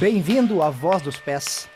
[0.00, 1.68] Bem-vindo à Voz dos Pés,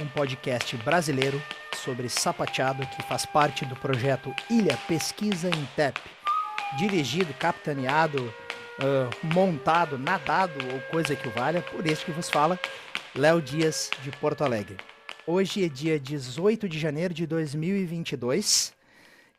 [0.00, 1.38] um podcast brasileiro
[1.74, 6.00] sobre sapateado que faz parte do projeto Ilha Pesquisa em TEP.
[6.78, 8.32] Dirigido, capitaneado,
[8.78, 12.58] uh, montado, nadado ou coisa que o valha, por este que vos fala,
[13.14, 14.78] Léo Dias, de Porto Alegre.
[15.26, 18.72] Hoje é dia 18 de janeiro de 2022.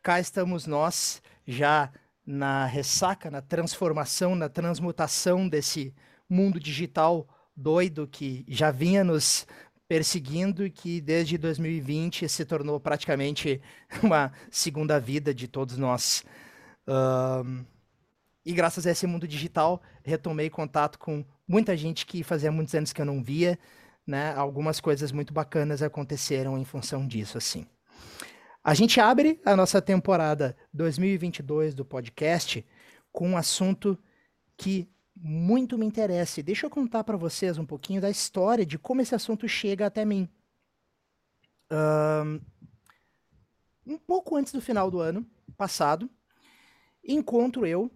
[0.03, 1.90] Cá estamos nós, já
[2.23, 5.92] na ressaca, na transformação, na transmutação desse
[6.30, 9.47] mundo digital doido que já vinha nos
[9.88, 13.59] perseguindo e que desde 2020 se tornou praticamente
[14.03, 16.23] uma segunda vida de todos nós.
[16.88, 17.66] Um,
[18.45, 22.94] e graças a esse mundo digital, retomei contato com muita gente que fazia muitos anos
[22.94, 23.58] que eu não via,
[24.05, 24.33] né?
[24.35, 27.66] Algumas coisas muito bacanas aconteceram em função disso, assim.
[28.63, 32.66] A gente abre a nossa temporada 2022 do podcast
[33.11, 33.97] com um assunto
[34.58, 34.89] que
[35.22, 36.44] muito me interessa.
[36.44, 40.06] Deixa eu contar para vocês um pouquinho da história de como esse assunto chega até
[40.06, 40.30] mim.
[41.72, 42.40] Um,
[43.98, 45.26] pouco antes do final do ano
[45.58, 46.09] passado,
[47.04, 47.92] encontro eu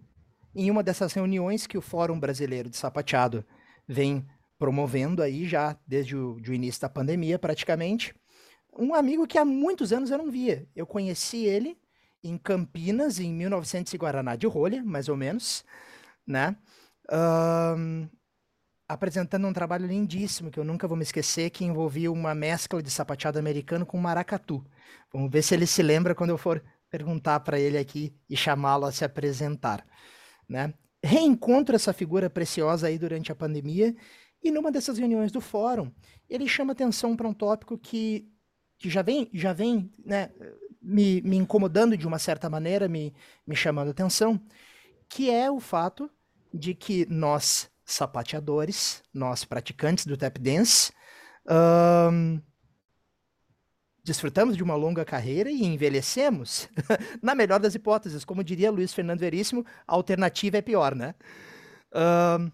[0.54, 3.44] em uma dessas reuniões que o Fórum Brasileiro de Sapateado
[3.86, 4.26] vem
[4.58, 8.14] promovendo aí já desde o, o início da pandemia, praticamente.
[8.78, 10.68] Um amigo que há muitos anos eu não via.
[10.74, 11.78] Eu conheci ele
[12.22, 15.64] em Campinas, em 1900 e Guaraná de Rolha, mais ou menos,
[16.26, 16.56] né?
[17.10, 18.08] Um,
[18.88, 22.90] apresentando um trabalho lindíssimo que eu nunca vou me esquecer, que envolvia uma mescla de
[22.90, 24.64] sapateado americano com maracatu.
[25.12, 28.84] Vamos ver se ele se lembra quando eu for perguntar para ele aqui e chamá-lo
[28.84, 29.84] a se apresentar,
[30.48, 30.74] né?
[31.02, 33.96] Reencontro essa figura preciosa aí durante a pandemia
[34.42, 35.90] e numa dessas reuniões do fórum,
[36.28, 38.28] ele chama atenção para um tópico que,
[38.78, 40.30] que já vem, já vem né,
[40.80, 43.14] me, me incomodando de uma certa maneira, me,
[43.46, 44.40] me chamando atenção,
[45.08, 46.10] que é o fato
[46.52, 50.92] de que nós, sapateadores, nós praticantes do tap dance,
[52.10, 52.40] um,
[54.04, 56.68] desfrutamos de uma longa carreira e envelhecemos.
[57.22, 61.14] Na melhor das hipóteses, como diria Luiz Fernando Veríssimo, a alternativa é pior, né?
[61.94, 62.50] Um,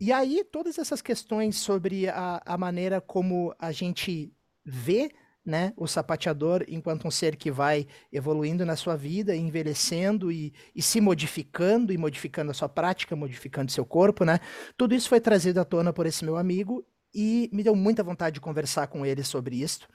[0.00, 4.32] e aí, todas essas questões sobre a, a maneira como a gente
[4.64, 5.12] vê
[5.44, 10.80] né, o sapateador enquanto um ser que vai evoluindo na sua vida, envelhecendo e, e,
[10.80, 14.38] se modificando e modificando a sua prática, modificando seu corpo, né?
[14.76, 18.34] Tudo isso foi trazido à tona por esse meu amigo e me deu muita vontade
[18.34, 19.88] de conversar com ele sobre isso,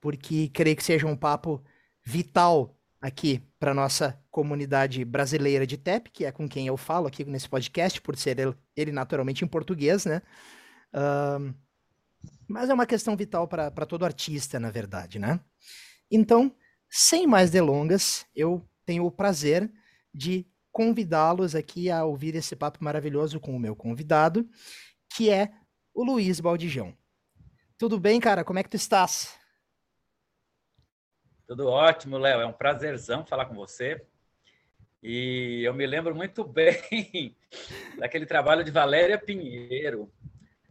[0.00, 1.62] porque creio que seja um papo
[2.04, 7.24] vital aqui para nossa comunidade brasileira de TEP, que é com quem eu falo aqui
[7.24, 10.22] nesse podcast, por ser ele, ele naturalmente em português, né?
[12.48, 15.40] Mas é uma questão vital para todo artista, na verdade, né?
[16.10, 16.54] Então,
[16.88, 19.72] sem mais delongas, eu tenho o prazer
[20.12, 24.48] de convidá-los aqui a ouvir esse papo maravilhoso com o meu convidado,
[25.16, 25.52] que é
[25.94, 26.96] o Luiz Baldijão.
[27.78, 28.44] Tudo bem, cara?
[28.44, 29.38] Como é que tu estás?
[31.46, 32.40] Tudo ótimo, Léo.
[32.40, 34.04] É um prazerzão falar com você.
[35.02, 37.36] E eu me lembro muito bem
[37.98, 40.10] daquele trabalho de Valéria Pinheiro,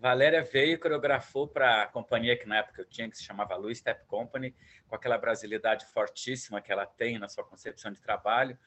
[0.04, 3.56] Valéria veio e coreografou para a companhia que na época eu tinha, que se chamava
[3.56, 4.54] Louis Step Company,
[4.86, 8.58] com aquela brasilidade fortíssima que ela tem na sua concepção de trabalho,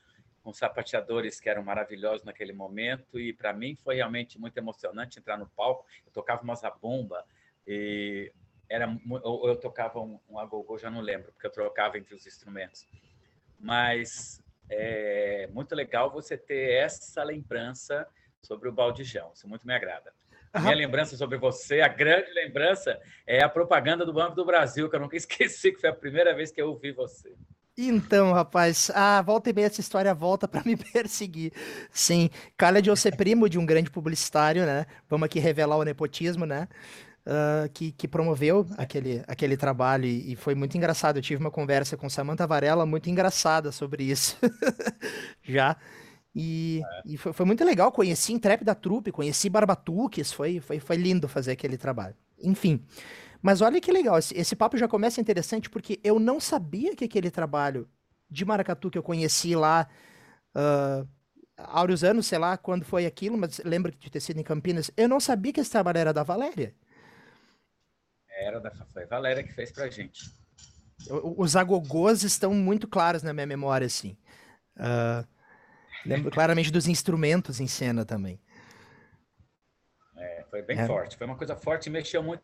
[0.43, 5.37] com sapateadores que eram maravilhosos naquele momento, e para mim foi realmente muito emocionante entrar
[5.37, 5.85] no palco.
[6.07, 7.23] Eu tocava uma zabumba,
[7.67, 8.33] e
[8.67, 8.89] era,
[9.23, 12.89] ou eu tocava um, um agogô, já não lembro, porque eu trocava entre os instrumentos.
[13.61, 18.09] Mas é muito legal você ter essa lembrança
[18.41, 20.15] sobre o Baldijão, isso muito me agrada.
[20.61, 24.97] Minha lembrança sobre você, a grande lembrança, é a propaganda do Banco do Brasil, que
[24.97, 27.33] eu nunca esqueci, que foi a primeira vez que eu ouvi você.
[27.79, 31.53] Então, rapaz, a volta e meia essa história volta para me perseguir.
[31.91, 34.87] Sim, calha de eu ser primo de um grande publicitário, né?
[35.09, 36.69] Vamos aqui revelar o nepotismo, né?
[37.27, 41.17] Uh, que, que, promoveu aquele, aquele trabalho e, e, foi muito engraçado.
[41.17, 44.39] Eu tive uma conversa com Samantha Varela muito engraçada sobre isso.
[45.43, 45.77] Já.
[46.39, 47.03] E, é.
[47.07, 51.53] e foi, foi, muito legal, conheci Intrépida Trupe, conheci Barbatuques, foi, foi, foi lindo fazer
[51.53, 52.15] aquele trabalho.
[52.39, 52.85] Enfim,
[53.41, 57.07] mas olha que legal, esse, esse papo já começa interessante porque eu não sabia que
[57.07, 57.89] aquele trabalho
[58.29, 59.89] de maracatu que eu conheci lá
[60.55, 61.09] uh,
[61.57, 64.91] há vários anos, sei lá quando foi aquilo, mas lembra de ter sido em Campinas,
[64.95, 66.75] eu não sabia que esse trabalho era da Valéria.
[68.29, 70.31] Era da foi Valéria que fez pra gente.
[71.39, 74.19] Os agogôs estão muito claros na minha memória, assim.
[74.77, 75.27] Uh,
[76.07, 78.41] Lembro claramente dos instrumentos em cena também.
[80.17, 80.87] É, foi bem é.
[80.87, 81.17] forte.
[81.17, 82.43] Foi uma coisa forte e mexeu muito.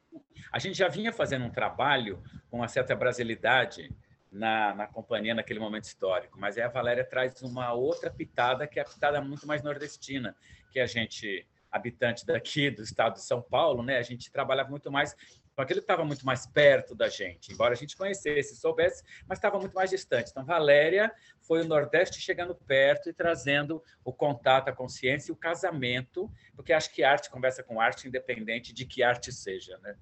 [0.53, 3.91] A gente já vinha fazendo um trabalho com uma certa brasilidade
[4.31, 8.79] na, na companhia naquele momento histórico, mas aí a Valéria traz uma outra pitada, que
[8.79, 10.35] é a pitada muito mais nordestina,
[10.71, 13.97] que a gente habitante daqui do estado de São Paulo, né?
[13.97, 15.17] A gente trabalhava muito mais
[15.57, 19.59] aquilo que estava muito mais perto da gente, embora a gente conhecesse, soubesse, mas estava
[19.59, 20.31] muito mais distante.
[20.31, 25.37] Então, Valéria foi o Nordeste chegando perto e trazendo o contato, a consciência e o
[25.37, 29.95] casamento, porque acho que arte conversa com arte, independente de que arte seja, né?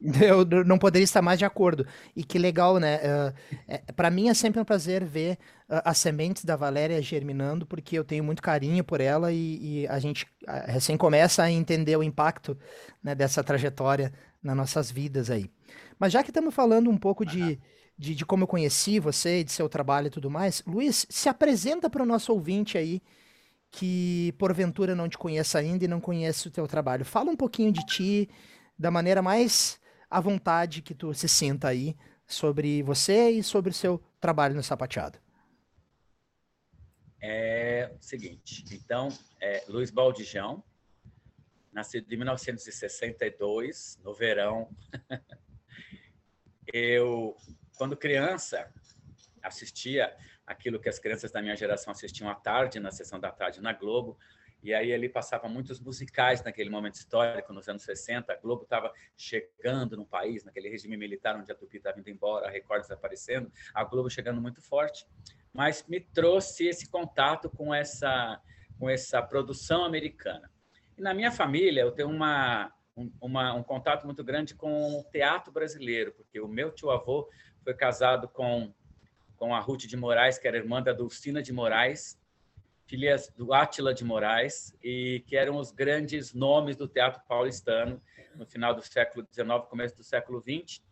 [0.20, 1.86] Eu não poderia estar mais de acordo.
[2.16, 2.96] E que legal, né?
[2.96, 3.34] Uh,
[3.68, 5.34] é, para mim é sempre um prazer ver
[5.68, 9.88] uh, as sementes da Valéria germinando, porque eu tenho muito carinho por ela e, e
[9.88, 12.56] a gente uh, recém começa a entender o impacto
[13.02, 15.50] né, dessa trajetória nas nossas vidas aí.
[15.98, 17.60] Mas já que estamos falando um pouco de,
[17.96, 21.90] de, de, como eu conheci você, de seu trabalho e tudo mais, Luiz, se apresenta
[21.90, 23.02] para o nosso ouvinte aí
[23.70, 27.04] que porventura não te conheça ainda e não conhece o teu trabalho.
[27.04, 28.28] Fala um pouquinho de ti,
[28.78, 29.78] da maneira mais
[30.10, 31.96] à vontade que tu se sinta aí
[32.26, 35.18] sobre você e sobre o seu trabalho no sapateado.
[37.22, 39.08] É o seguinte, então,
[39.40, 40.64] é, Luiz Baldijão,
[41.72, 44.68] nascido em 1962, no verão.
[46.72, 47.36] Eu,
[47.76, 48.72] quando criança,
[49.42, 50.14] assistia
[50.46, 53.72] aquilo que as crianças da minha geração assistiam à tarde, na sessão da tarde na
[53.72, 54.18] Globo,
[54.62, 58.30] e aí ele passava muitos musicais naquele momento histórico, nos anos 60.
[58.30, 62.46] A Globo estava chegando no país, naquele regime militar onde a Tupi estava indo embora,
[62.46, 65.06] a Record desaparecendo, a Globo chegando muito forte.
[65.52, 68.40] Mas me trouxe esse contato com essa,
[68.78, 70.50] com essa produção americana.
[71.00, 75.50] Na minha família, eu tenho uma, um, uma, um contato muito grande com o teatro
[75.50, 77.26] brasileiro, porque o meu tio-avô
[77.64, 78.70] foi casado com,
[79.38, 82.20] com a Ruth de Moraes, que era irmã da Dulcina de Moraes,
[82.84, 87.98] filhas do Átila de Moraes, e que eram os grandes nomes do teatro paulistano
[88.34, 90.82] no final do século XIX, começo do século XX.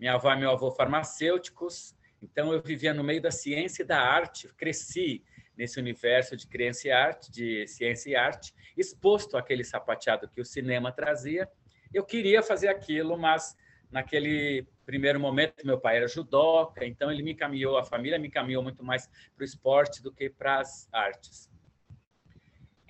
[0.00, 4.00] Minha avó e meu avô farmacêuticos, então eu vivia no meio da ciência e da
[4.00, 5.22] arte, cresci
[5.56, 10.44] nesse universo de criança e arte, de ciência e arte, exposto àquele sapateado que o
[10.44, 11.48] cinema trazia.
[11.92, 13.56] Eu queria fazer aquilo, mas
[13.90, 18.62] naquele primeiro momento meu pai era judoca, então ele me encaminhou, a família me encaminhou
[18.62, 21.50] muito mais para o esporte do que para as artes.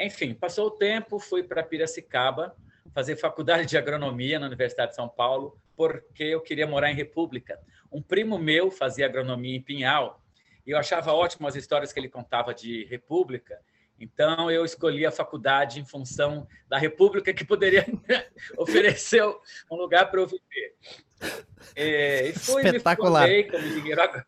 [0.00, 2.56] Enfim, passou o tempo, fui para Piracicaba
[2.92, 7.58] fazer faculdade de agronomia na Universidade de São Paulo, porque eu queria morar em República.
[7.90, 10.23] Um primo meu fazia agronomia em Pinhal
[10.66, 13.60] e eu achava ótimo as histórias que ele contava de República.
[13.98, 17.86] Então, eu escolhi a faculdade em função da República que poderia
[18.58, 19.24] oferecer
[19.70, 20.76] um lugar para eu viver.
[21.76, 23.28] É, e fui, Espetacular.
[23.28, 24.26] me formei como engenheiro agrônomo.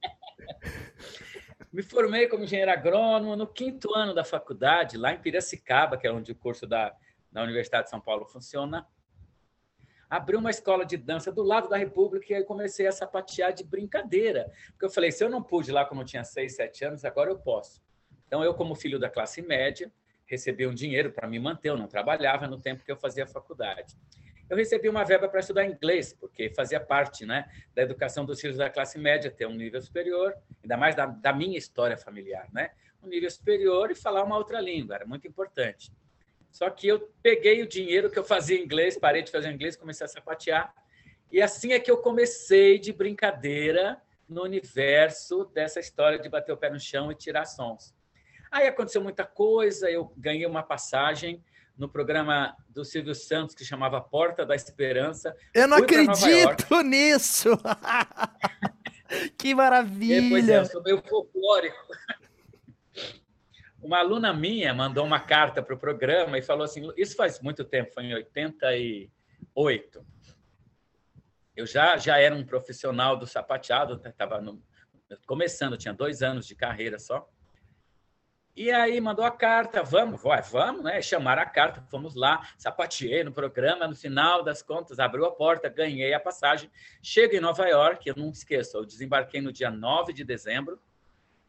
[1.72, 6.12] me formei como engenheiro agrônomo no quinto ano da faculdade, lá em Piracicaba, que é
[6.12, 6.94] onde o curso da,
[7.30, 8.86] da Universidade de São Paulo funciona.
[10.08, 13.64] Abri uma escola de dança do lado da República e aí comecei a sapatear de
[13.64, 14.50] brincadeira.
[14.70, 17.30] Porque eu falei, se eu não pude lá quando eu tinha seis, sete anos, agora
[17.30, 17.82] eu posso.
[18.26, 19.92] Então, eu, como filho da classe média,
[20.26, 23.96] recebi um dinheiro para me manter, eu não trabalhava no tempo que eu fazia faculdade
[24.48, 28.56] eu recebi uma verba para estudar inglês, porque fazia parte né, da educação dos filhos
[28.56, 32.70] da classe média, ter um nível superior, ainda mais da, da minha história familiar, né?
[33.02, 35.92] um nível superior e falar uma outra língua, era muito importante.
[36.50, 39.76] Só que eu peguei o dinheiro que eu fazia em inglês, parei de fazer inglês,
[39.76, 40.74] comecei a sapatear,
[41.30, 46.56] e assim é que eu comecei de brincadeira no universo dessa história de bater o
[46.56, 47.94] pé no chão e tirar sons.
[48.50, 51.44] Aí aconteceu muita coisa, eu ganhei uma passagem
[51.76, 55.34] no programa do Silvio Santos que chamava Porta da Esperança.
[55.54, 57.50] Eu não acredito nisso!
[59.38, 60.28] que maravilha!
[60.30, 61.76] Pois é, eu sou meio folclórico.
[63.80, 67.64] Uma aluna minha mandou uma carta para o programa e falou assim: Isso faz muito
[67.64, 70.06] tempo, foi em 88.
[71.56, 74.40] Eu já, já era um profissional do sapateado, estava
[75.26, 77.28] começando, tinha dois anos de carreira só.
[78.58, 81.00] E aí mandou a carta, vamos, vai, vamos, né?
[81.00, 85.68] Chamaram a carta, fomos lá, sapateei no programa, no final das contas, abriu a porta,
[85.68, 86.68] ganhei a passagem.
[87.00, 90.80] Chego em Nova York, eu não esqueço, eu desembarquei no dia 9 de dezembro.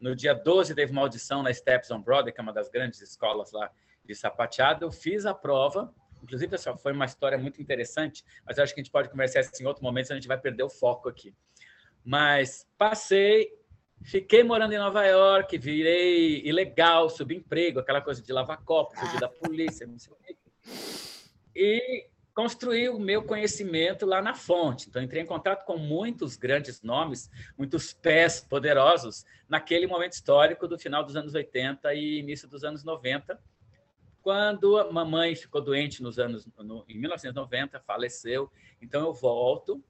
[0.00, 3.00] No dia 12 teve uma audição na Steps on Broadway, que é uma das grandes
[3.00, 3.70] escolas lá
[4.04, 4.84] de sapateado.
[4.84, 8.82] Eu fiz a prova, inclusive, pessoal, foi uma história muito interessante, mas acho que a
[8.82, 11.34] gente pode conversar isso em outro momento, senão a gente vai perder o foco aqui.
[12.02, 13.52] Mas passei,
[14.02, 19.28] Fiquei morando em Nova York, virei ilegal, subemprego, aquela coisa de lavar copo, fugir da
[19.28, 20.36] polícia, não sei o quê.
[21.54, 22.06] E
[22.40, 24.88] construí o meu conhecimento lá na fonte.
[24.88, 30.78] Então, entrei em contato com muitos grandes nomes, muitos pés poderosos, naquele momento histórico do
[30.78, 33.38] final dos anos 80 e início dos anos 90,
[34.22, 38.50] quando a mamãe ficou doente nos anos no, em 1990, faleceu.
[38.80, 39.84] Então, eu volto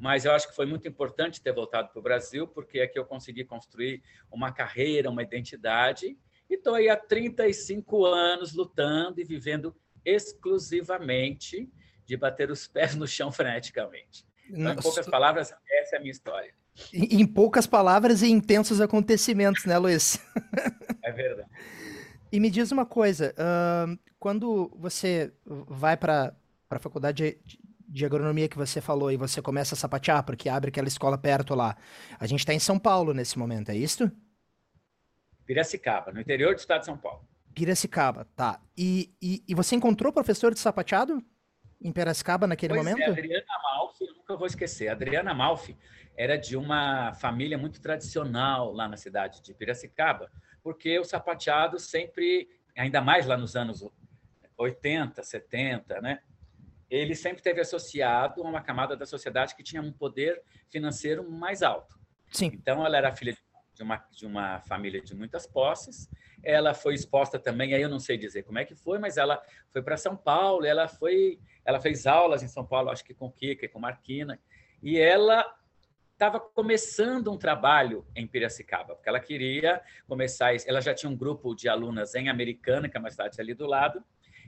[0.00, 2.96] mas eu acho que foi muito importante ter voltado para o Brasil, porque é que
[2.96, 4.00] eu consegui construir
[4.30, 6.16] uma carreira, uma identidade,
[6.48, 9.74] E estou aí há 35 anos lutando e vivendo
[10.04, 11.68] exclusivamente
[12.08, 14.24] de bater os pés no chão freneticamente.
[14.48, 16.54] Então, em poucas palavras, essa é a minha história.
[16.90, 20.18] Em, em poucas palavras e intensos acontecimentos, né, Luiz?
[21.04, 21.48] É verdade.
[22.30, 26.34] E me diz uma coisa, uh, quando você vai para
[26.68, 30.68] a faculdade de, de agronomia que você falou e você começa a sapatear, porque abre
[30.68, 31.78] aquela escola perto lá,
[32.20, 34.10] a gente está em São Paulo nesse momento, é isso?
[35.46, 37.26] Piracicaba, no interior do estado de São Paulo.
[37.54, 38.60] Piracicaba, tá.
[38.76, 41.24] E, e, e você encontrou professor de sapateado
[41.80, 43.08] em Piracicaba naquele pois é, momento?
[43.08, 44.88] É, Adriana Malfi, eu nunca vou esquecer.
[44.88, 45.76] A Adriana Malfi
[46.16, 50.30] era de uma família muito tradicional lá na cidade de Piracicaba,
[50.62, 53.86] porque o sapateado sempre, ainda mais lá nos anos
[54.56, 56.20] 80, 70, né?
[56.90, 61.62] Ele sempre teve associado a uma camada da sociedade que tinha um poder financeiro mais
[61.62, 61.98] alto.
[62.32, 62.46] Sim.
[62.46, 63.38] Então, ela era filha de
[63.82, 66.10] uma, de uma família de muitas posses.
[66.42, 69.42] Ela foi exposta também, aí eu não sei dizer como é que foi, mas ela
[69.72, 73.30] foi para São Paulo, ela foi, ela fez aulas em São Paulo, acho que com
[73.30, 74.38] Kika e com Marquina,
[74.82, 75.44] e ela
[76.12, 80.52] estava começando um trabalho em Piracicaba, porque ela queria começar.
[80.66, 83.66] Ela já tinha um grupo de alunas em Americana, que é uma cidade ali do
[83.66, 84.02] lado,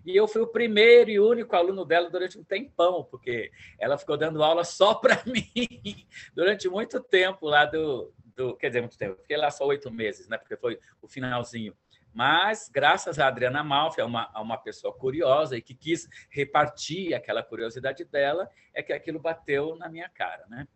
[0.05, 4.17] e eu fui o primeiro e único aluno dela durante um tempão, porque ela ficou
[4.17, 8.13] dando aula só para mim durante muito tempo lá do,
[8.59, 10.37] Quer dizer, muito tempo, fiquei lá só oito meses, né?
[10.39, 11.75] Porque foi o finalzinho.
[12.13, 17.15] Mas, graças a Adriana Malfi, a uma, a uma pessoa curiosa e que quis repartir
[17.15, 20.67] aquela curiosidade dela, é que aquilo bateu na minha cara, né?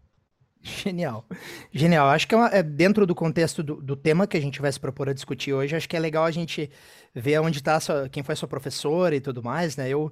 [0.65, 1.27] Genial.
[1.71, 2.09] Genial.
[2.09, 4.73] Acho que é, uma, é dentro do contexto do, do, tema que a gente vai
[4.73, 6.71] se propor a discutir hoje, acho que é legal a gente
[7.15, 7.79] ver onde está
[8.11, 9.89] quem foi sua professora e tudo mais, né?
[9.91, 10.11] Eu,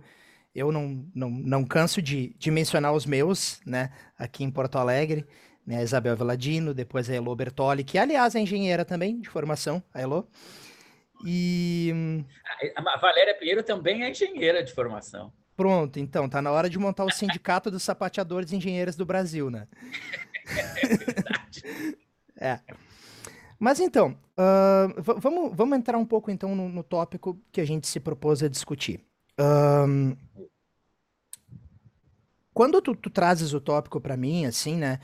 [0.54, 3.92] eu não, não, não canso de, de mencionar os meus, né?
[4.18, 5.26] Aqui em Porto Alegre,
[5.66, 5.78] né?
[5.78, 10.00] A Isabel Veladino, depois a Elo Bertoli, que aliás é engenheira também, de formação, a
[10.00, 10.28] Elo.
[11.24, 12.24] E...
[12.76, 15.32] A Valéria Pinheiro também é engenheira de formação.
[15.56, 19.68] Pronto, então, tá na hora de montar o Sindicato dos Sapateadores Engenheiros do Brasil, né?
[20.46, 21.64] É verdade.
[22.36, 22.58] é.
[23.58, 27.86] Mas então, uh, vamos, vamos entrar um pouco então no, no, tópico que a gente
[27.86, 29.04] se propôs a discutir.
[29.38, 30.16] Um,
[32.52, 34.98] quando tu, tu, trazes o tópico para mim, assim, né,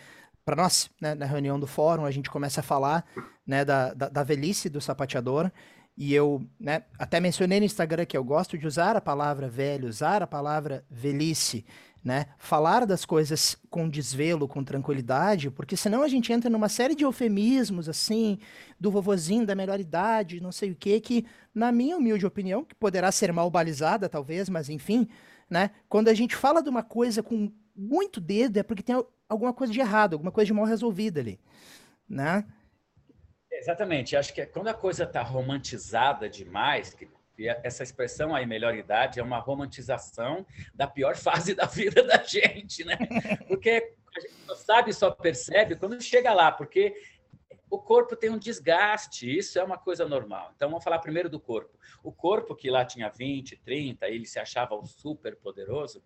[0.49, 3.05] para nós, né, na reunião do fórum, a gente começa a falar,
[3.47, 5.53] né, da, da, da velhice do sapateador,
[5.95, 9.87] e eu, né, até mencionei no Instagram que eu gosto de usar a palavra velho,
[9.87, 11.67] usar a palavra velhice,
[12.03, 12.29] né?
[12.39, 17.05] Falar das coisas com desvelo, com tranquilidade, porque senão a gente entra numa série de
[17.05, 18.39] eufemismos, assim,
[18.81, 22.75] do vovozinho da melhor idade, não sei o que, que, na minha humilde opinião, que
[22.75, 25.09] poderá ser mal balizada, talvez, mas enfim,
[25.51, 25.73] né?
[25.91, 28.97] Quando a gente fala de uma coisa com muito dedo, é porque tem
[29.29, 31.39] alguma coisa de errado, alguma coisa de mal resolvida ali,
[32.09, 32.45] né?
[33.51, 34.17] Exatamente.
[34.17, 37.09] Acho que é quando a coisa está romantizada demais, que
[37.63, 40.45] essa expressão aí, melhor idade, é uma romantização
[40.75, 42.97] da pior fase da vida da gente, né?
[43.47, 46.95] Porque a gente só sabe, só percebe quando chega lá, porque
[47.71, 50.53] o corpo tem um desgaste, isso é uma coisa normal.
[50.57, 51.79] Então, vamos falar primeiro do corpo.
[52.03, 56.03] O corpo que lá tinha 20, 30, ele se achava super poderoso,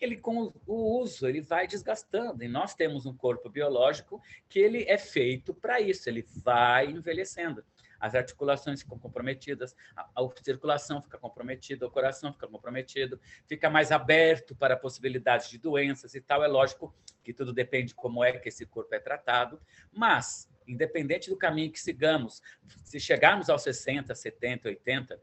[0.00, 2.42] ele com o uso, ele vai desgastando.
[2.42, 7.64] E nós temos um corpo biológico que ele é feito para isso, ele vai envelhecendo
[8.02, 13.92] as articulações ficam comprometidas, a, a circulação fica comprometida, o coração fica comprometido, fica mais
[13.92, 16.42] aberto para possibilidades de doenças e tal.
[16.42, 19.60] É lógico que tudo depende de como é que esse corpo é tratado,
[19.92, 22.42] mas independente do caminho que sigamos,
[22.82, 25.20] se chegarmos aos 60, 70, 80,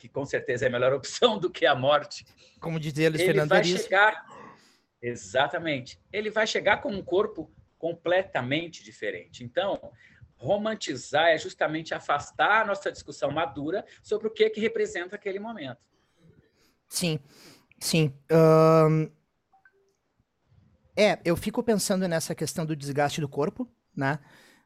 [0.00, 2.24] que com certeza é a melhor opção do que a morte.
[2.58, 4.24] Como dizia Luiz ele Fernando vai chegar
[5.02, 5.98] Exatamente.
[6.12, 9.42] Ele vai chegar com um corpo completamente diferente.
[9.42, 9.92] Então,
[10.36, 15.78] romantizar é justamente afastar a nossa discussão madura sobre o que, que representa aquele momento.
[16.88, 17.18] Sim,
[17.78, 18.14] sim.
[18.30, 19.10] Um...
[20.96, 23.66] É, eu fico pensando nessa questão do desgaste do corpo,
[23.96, 24.18] né?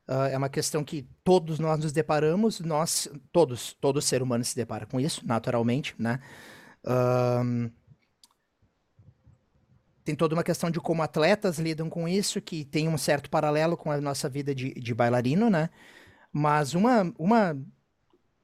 [0.09, 4.55] Uh, é uma questão que todos nós nos deparamos, nós, todos, todo ser humano se
[4.55, 6.21] depara com isso, naturalmente, né?
[6.87, 7.71] Um
[10.05, 13.75] tem toda uma questão de como atletas lidam com isso, que tem um certo paralelo
[13.75, 15.71] com a nossa vida de, de bailarino, né?
[16.31, 17.57] Mas uma, uma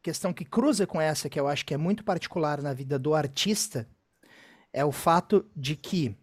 [0.02, 3.14] questão que cruza com essa, que eu acho que é muito particular na vida do
[3.14, 3.86] artista,
[4.72, 6.16] é o fato de que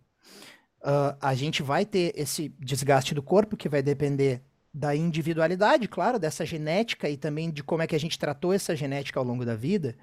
[0.82, 4.41] uh, a gente vai ter esse desgaste do corpo, que vai depender
[4.77, 8.75] da individualidade, claro, dessa genética e também de como é que a gente tratou essa
[8.75, 9.96] genética ao longo da vida.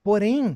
[0.00, 0.50] Porém,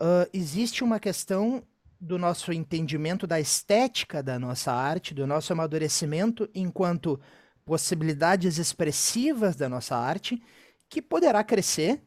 [0.00, 1.62] uh, existe uma questão
[2.00, 7.20] do nosso entendimento da estética da nossa arte, do nosso amadurecimento enquanto
[7.64, 10.42] possibilidades expressivas da nossa arte,
[10.88, 12.02] que poderá crescer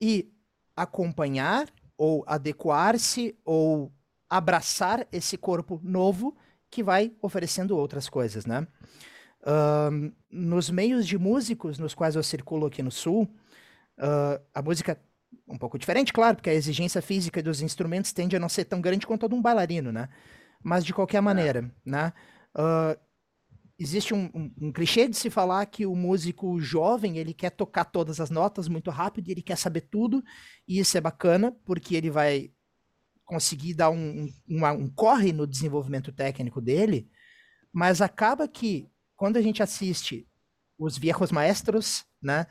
[0.00, 0.32] e
[0.76, 3.92] acompanhar ou adequar-se ou
[4.30, 6.36] abraçar esse corpo novo
[6.70, 8.66] que vai oferecendo outras coisas, né?
[9.42, 13.24] Uh, nos meios de músicos nos quais eu circulo aqui no Sul,
[13.98, 15.00] uh, a música
[15.48, 18.80] um pouco diferente, claro, porque a exigência física dos instrumentos tende a não ser tão
[18.80, 20.08] grande quanto a de um bailarino, né?
[20.62, 22.12] Mas de qualquer maneira, né?
[22.56, 22.98] Uh,
[23.78, 27.84] existe um, um, um, clichê de se falar que o músico jovem ele quer tocar
[27.84, 30.22] todas as notas muito rápido, ele quer saber tudo
[30.68, 32.52] e isso é bacana porque ele vai
[33.24, 37.10] conseguir dar um, um, um corre no desenvolvimento técnico dele,
[37.72, 38.88] mas acaba que
[39.22, 40.28] quando a gente assiste
[40.76, 42.44] os viejos maestros, né,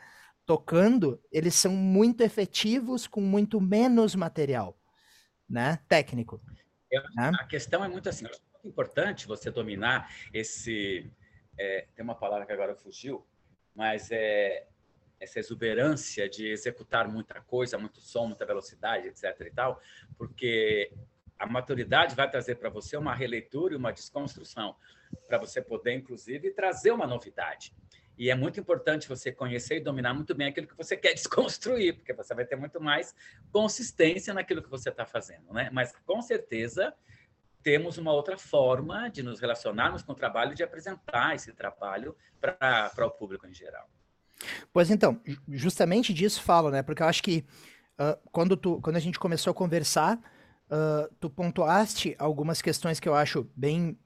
[0.46, 4.80] tocando, eles são muito efetivos com muito menos material,
[5.50, 6.42] né, técnico.
[7.14, 7.32] né?
[7.38, 11.12] A questão é muito assim, é muito importante você dominar esse,
[11.58, 13.28] é, tem uma palavra que agora fugiu,
[13.76, 14.66] mas é
[15.20, 19.42] essa exuberância de executar muita coisa, muito som, muita velocidade, etc.
[19.42, 19.82] e tal,
[20.18, 20.94] porque
[21.38, 24.74] a maturidade vai trazer para você uma releitura e uma desconstrução,
[25.28, 27.74] para você poder, inclusive, trazer uma novidade.
[28.18, 31.96] E é muito importante você conhecer e dominar muito bem aquilo que você quer desconstruir,
[31.96, 33.16] porque você vai ter muito mais
[33.52, 35.70] consistência naquilo que você está fazendo, né?
[35.72, 36.94] Mas com certeza
[37.64, 43.06] temos uma outra forma de nos relacionarmos com o trabalho, de apresentar esse trabalho para
[43.06, 43.90] o público em geral.
[44.74, 46.82] Pois então, justamente disso falo, né?
[46.82, 47.46] Porque eu acho que
[48.00, 53.08] uh, quando, tu, quando a gente começou a conversar, uh, tu pontuaste algumas questões que
[53.08, 53.98] eu acho bem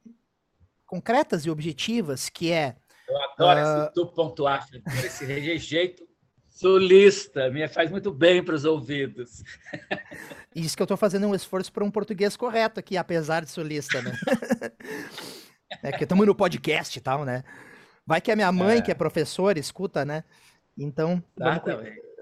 [0.96, 2.76] concretas e objetivas, que é...
[3.08, 6.08] Eu adoro uh, esse tu pontuaste, esse jeito
[6.50, 9.44] sulista, me faz muito bem para os ouvidos.
[10.56, 14.02] Isso que eu estou fazendo um esforço para um português correto aqui, apesar de sulista,
[14.02, 14.14] né?
[15.84, 17.44] é que estamos no podcast e tal, né?
[18.08, 18.82] Vai que a minha mãe, é.
[18.82, 20.24] que é professora, escuta, né?
[20.78, 21.70] Então, vamos, cu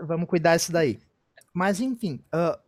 [0.06, 1.00] vamos cuidar disso daí.
[1.54, 2.60] Mas, enfim, uh,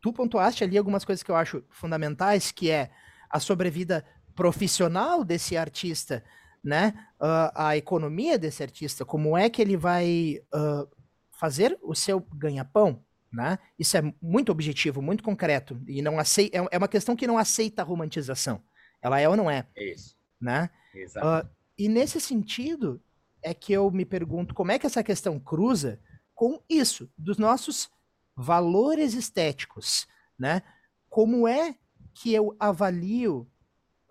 [0.00, 2.90] tu pontuaste ali algumas coisas que eu acho fundamentais, que é
[3.28, 6.24] a sobrevida profissional desse artista,
[6.62, 6.94] né?
[7.20, 10.88] Uh, a economia desse artista, como é que ele vai uh,
[11.32, 13.58] fazer o seu ganha-pão, né?
[13.78, 17.38] Isso é muito objetivo, muito concreto e não aceita, é, é uma questão que não
[17.38, 18.62] aceita a romantização.
[19.00, 19.66] Ela é ou não é?
[19.76, 20.16] Isso.
[20.40, 20.70] Né?
[20.94, 21.46] Exato.
[21.46, 23.02] Uh, e nesse sentido
[23.42, 26.00] é que eu me pergunto como é que essa questão cruza
[26.34, 27.90] com isso, dos nossos
[28.36, 30.06] valores estéticos,
[30.38, 30.62] né?
[31.08, 31.76] Como é
[32.14, 33.50] que eu avalio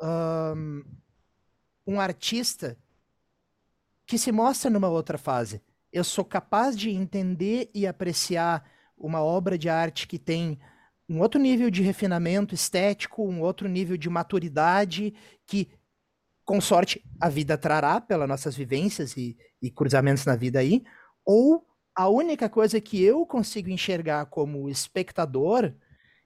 [0.02, 0.84] um,
[1.86, 2.78] um artista
[4.06, 5.62] que se mostra numa outra fase?
[5.92, 10.60] Eu sou capaz de entender e apreciar uma obra de arte que tem
[11.10, 15.14] um outro nível de refinamento estético, um outro nível de maturidade,
[15.46, 15.70] que
[16.52, 20.84] com sorte, a vida trará pelas nossas vivências e, e cruzamentos na vida aí,
[21.26, 25.74] ou a única coisa que eu consigo enxergar como espectador,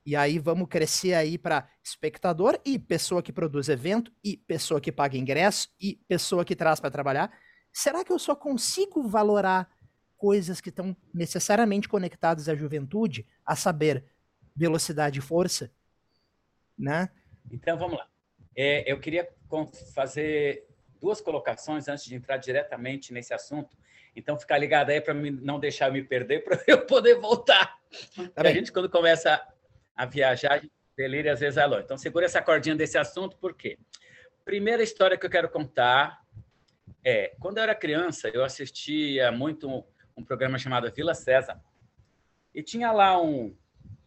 [0.05, 4.91] e aí vamos crescer aí para espectador e pessoa que produz evento e pessoa que
[4.91, 7.35] paga ingresso e pessoa que traz para trabalhar.
[7.73, 9.69] Será que eu só consigo valorar
[10.15, 14.05] coisas que estão necessariamente conectadas à juventude, a saber,
[14.55, 15.71] velocidade e força,
[16.77, 17.09] né?
[17.51, 18.07] Então vamos lá.
[18.55, 19.27] É, eu queria
[19.93, 20.67] fazer
[21.01, 23.75] duas colocações antes de entrar diretamente nesse assunto.
[24.15, 27.77] Então, ficar ligado aí para não deixar eu me perder, para eu poder voltar.
[28.33, 29.41] Tá a gente, quando começa
[29.95, 31.83] a viajar, gente delira às vezes é longe.
[31.83, 33.77] Então, segura essa cordinha desse assunto, por quê?
[34.43, 36.21] Primeira história que eu quero contar
[37.03, 39.83] é, quando eu era criança, eu assistia muito um,
[40.17, 41.61] um programa chamado Vila César.
[42.53, 43.55] E tinha lá um...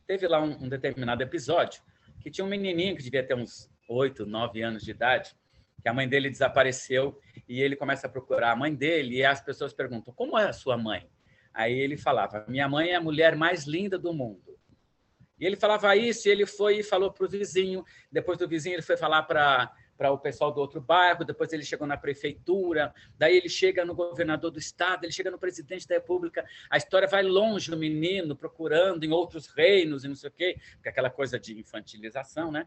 [0.06, 1.82] Teve lá um, um determinado episódio
[2.20, 5.36] que tinha um menininho que devia ter uns oito, nove anos de idade,
[5.80, 9.40] que a mãe dele desapareceu e ele começa a procurar a mãe dele e as
[9.40, 11.08] pessoas perguntam: como é a sua mãe?
[11.52, 14.47] Aí ele falava: minha mãe é a mulher mais linda do mundo.
[15.38, 17.84] E ele falava isso e ele foi e falou para o vizinho.
[18.10, 19.72] Depois do vizinho, ele foi falar para
[20.10, 24.50] o pessoal do outro bairro, depois ele chegou na prefeitura, daí ele chega no governador
[24.50, 29.04] do estado, ele chega no presidente da república, a história vai longe do menino, procurando
[29.04, 32.66] em outros reinos e não sei o quê, porque é aquela coisa de infantilização, né?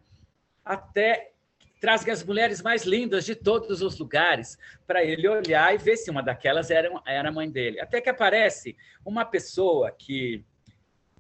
[0.64, 1.32] até
[1.80, 6.12] traz as mulheres mais lindas de todos os lugares para ele olhar e ver se
[6.12, 7.80] uma daquelas era, era a mãe dele.
[7.80, 10.46] Até que aparece uma pessoa que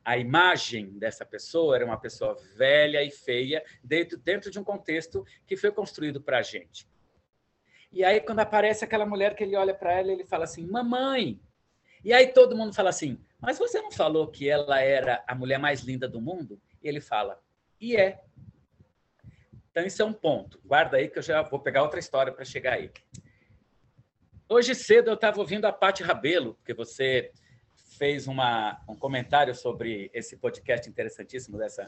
[0.03, 5.25] a imagem dessa pessoa era uma pessoa velha e feia dentro, dentro de um contexto
[5.45, 6.87] que foi construído para a gente.
[7.91, 11.39] E aí, quando aparece aquela mulher que ele olha para ela, ele fala assim: Mamãe!
[12.03, 15.59] E aí todo mundo fala assim: Mas você não falou que ela era a mulher
[15.59, 16.59] mais linda do mundo?
[16.81, 17.39] E ele fala:
[17.79, 18.23] E é.
[19.69, 20.59] Então, isso é um ponto.
[20.65, 22.91] Guarda aí que eu já vou pegar outra história para chegar aí.
[24.49, 27.31] Hoje cedo eu estava ouvindo a Pati Rabelo, porque você
[27.97, 31.87] fez uma, um comentário sobre esse podcast interessantíssimo dessa,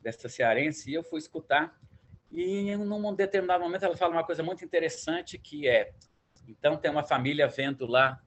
[0.00, 1.78] dessa cearense e eu fui escutar.
[2.30, 5.92] E num determinado momento ela fala uma coisa muito interessante que é,
[6.46, 8.22] então tem uma família vendo lá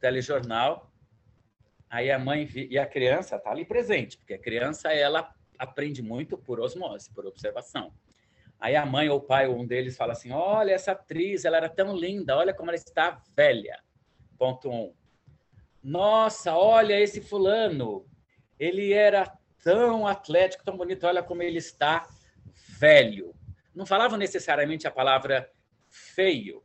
[0.00, 0.90] telejornal,
[1.88, 6.36] aí a mãe e a criança está ali presente, porque a criança ela aprende muito
[6.36, 7.92] por osmose, por observação.
[8.58, 11.56] Aí a mãe ou o pai, ou um deles, fala assim: Olha, essa atriz, ela
[11.56, 13.78] era tão linda, olha como ela está velha.
[14.38, 14.94] Ponto um.
[15.84, 18.06] Nossa, olha esse fulano,
[18.58, 19.30] ele era
[19.62, 22.08] tão atlético, tão bonito, olha como ele está
[22.78, 23.34] velho.
[23.74, 25.52] Não falavam necessariamente a palavra
[25.90, 26.62] feio,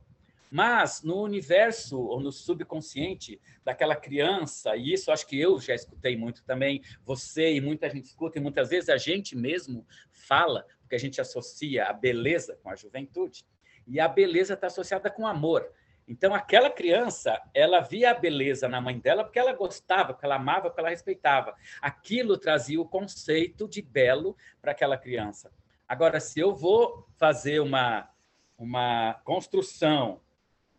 [0.50, 6.16] mas no universo ou no subconsciente daquela criança, e isso acho que eu já escutei
[6.16, 10.96] muito também, você e muita gente escuta, e muitas vezes a gente mesmo fala, porque
[10.96, 13.46] a gente associa a beleza com a juventude,
[13.86, 15.70] e a beleza está associada com amor.
[16.10, 20.38] Então, aquela criança, ela via a beleza na mãe dela porque ela gostava, porque ela
[20.38, 21.56] amava, porque ela respeitava.
[21.80, 25.52] Aquilo trazia o conceito de belo para aquela criança.
[25.88, 28.10] Agora, se eu vou fazer uma,
[28.58, 30.20] uma construção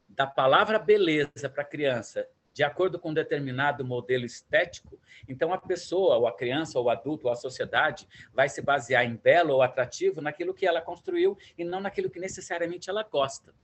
[0.08, 5.58] da palavra beleza para a criança de acordo com um determinado modelo estético, então a
[5.58, 9.54] pessoa, ou a criança, ou o adulto, ou a sociedade vai se basear em belo
[9.54, 13.54] ou atrativo naquilo que ela construiu e não naquilo que necessariamente ela gosta.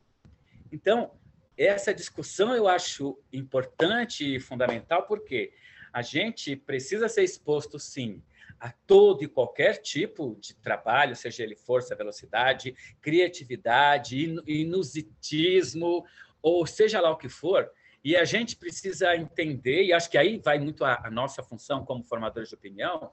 [0.70, 1.10] Então,
[1.56, 5.52] essa discussão eu acho importante e fundamental porque
[5.92, 8.22] a gente precisa ser exposto, sim,
[8.60, 16.04] a todo e qualquer tipo de trabalho, seja ele força, velocidade, criatividade, inusitismo,
[16.42, 17.70] ou seja lá o que for,
[18.04, 21.84] e a gente precisa entender, e acho que aí vai muito a, a nossa função
[21.84, 23.10] como formadores de opinião,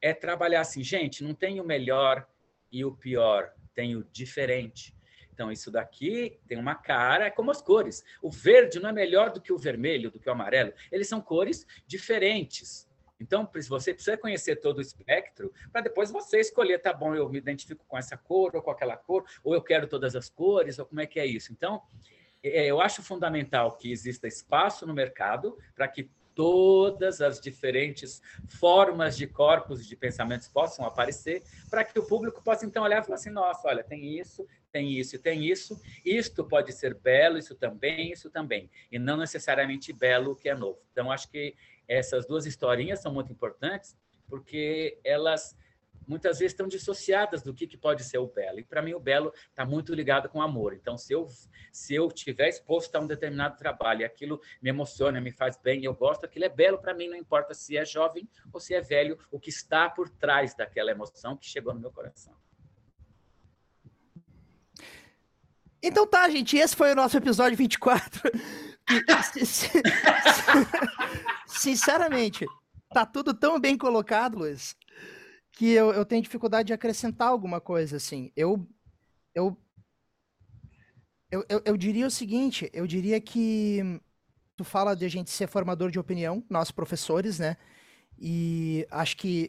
[0.00, 2.26] é trabalhar assim, gente, não tem o melhor
[2.70, 4.94] e o pior, tem o diferente.
[5.32, 8.04] Então, isso daqui tem uma cara, é como as cores.
[8.20, 10.72] O verde não é melhor do que o vermelho, do que o amarelo.
[10.90, 12.88] Eles são cores diferentes.
[13.18, 17.38] Então, você precisa conhecer todo o espectro para depois você escolher, tá bom, eu me
[17.38, 20.86] identifico com essa cor ou com aquela cor, ou eu quero todas as cores, ou
[20.86, 21.52] como é que é isso.
[21.52, 21.80] Então,
[22.42, 29.16] é, eu acho fundamental que exista espaço no mercado para que todas as diferentes formas
[29.16, 33.16] de corpos de pensamentos possam aparecer, para que o público possa então olhar e falar
[33.16, 38.10] assim: nossa, olha, tem isso, tem isso tem isso, isto pode ser belo, isso também,
[38.10, 40.80] isso também, e não necessariamente belo que é novo.
[40.90, 41.54] Então, acho que
[41.86, 45.56] essas duas historinhas são muito importantes, porque elas
[46.06, 48.58] muitas vezes estão dissociadas do que, que pode ser o belo.
[48.58, 50.74] E para mim o belo está muito ligado com amor.
[50.74, 51.28] Então, se eu
[51.70, 55.84] se eu tiver exposto a um determinado trabalho e aquilo me emociona, me faz bem,
[55.84, 58.80] eu gosto, aquilo é belo para mim, não importa se é jovem ou se é
[58.80, 62.41] velho, o que está por trás daquela emoção que chegou no meu coração.
[65.82, 68.30] Então tá, gente, esse foi o nosso episódio 24.
[71.46, 72.46] Sinceramente,
[72.92, 74.76] tá tudo tão bem colocado, Luiz
[75.52, 78.32] que eu, eu tenho dificuldade de acrescentar alguma coisa, assim.
[78.34, 78.66] Eu,
[79.34, 79.56] eu,
[81.30, 84.00] eu, eu, eu diria o seguinte, eu diria que
[84.56, 87.56] tu fala de a gente ser formador de opinião, nós professores, né?
[88.18, 89.48] E acho que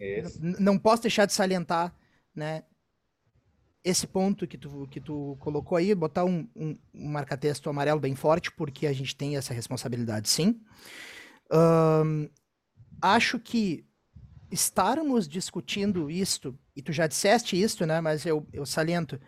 [0.59, 1.95] não posso deixar de salientar,
[2.35, 2.63] né?
[3.83, 8.15] Esse ponto que tu, que tu colocou aí, botar um, um, um marca-texto amarelo bem
[8.15, 10.61] forte, porque a gente tem essa responsabilidade, sim.
[11.51, 12.29] Um,
[13.01, 13.85] acho que
[14.49, 19.19] estarmos discutindo isto, e tu já disseste isto, né, mas eu, eu saliento,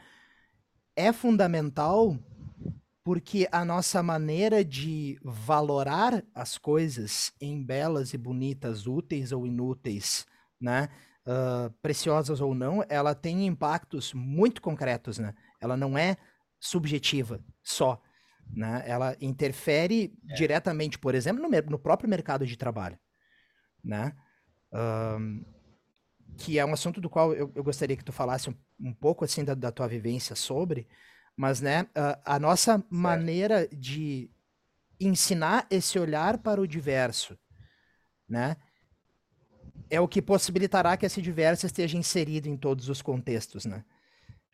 [0.95, 2.17] é fundamental
[3.03, 10.25] porque a nossa maneira de valorar as coisas em belas e bonitas, úteis ou inúteis,
[10.59, 10.89] né,
[11.25, 15.33] uh, preciosas ou não, ela tem impactos muito concretos, né?
[15.59, 16.17] Ela não é
[16.59, 18.01] subjetiva só,
[18.53, 18.83] né?
[18.85, 20.33] Ela interfere é.
[20.33, 22.97] diretamente, por exemplo, no, no próprio mercado de trabalho,
[23.83, 24.15] né?
[24.73, 25.43] Um,
[26.38, 29.23] que é um assunto do qual eu, eu gostaria que tu falasse um, um pouco
[29.23, 30.88] assim da, da, tua vivência sobre,
[31.35, 32.88] mas né, a, a nossa certo.
[32.89, 34.29] maneira de
[34.99, 37.38] ensinar esse olhar para o diverso,
[38.27, 38.57] né,
[39.89, 43.84] é o que possibilitará que esse diverso esteja inserido em todos os contextos, né?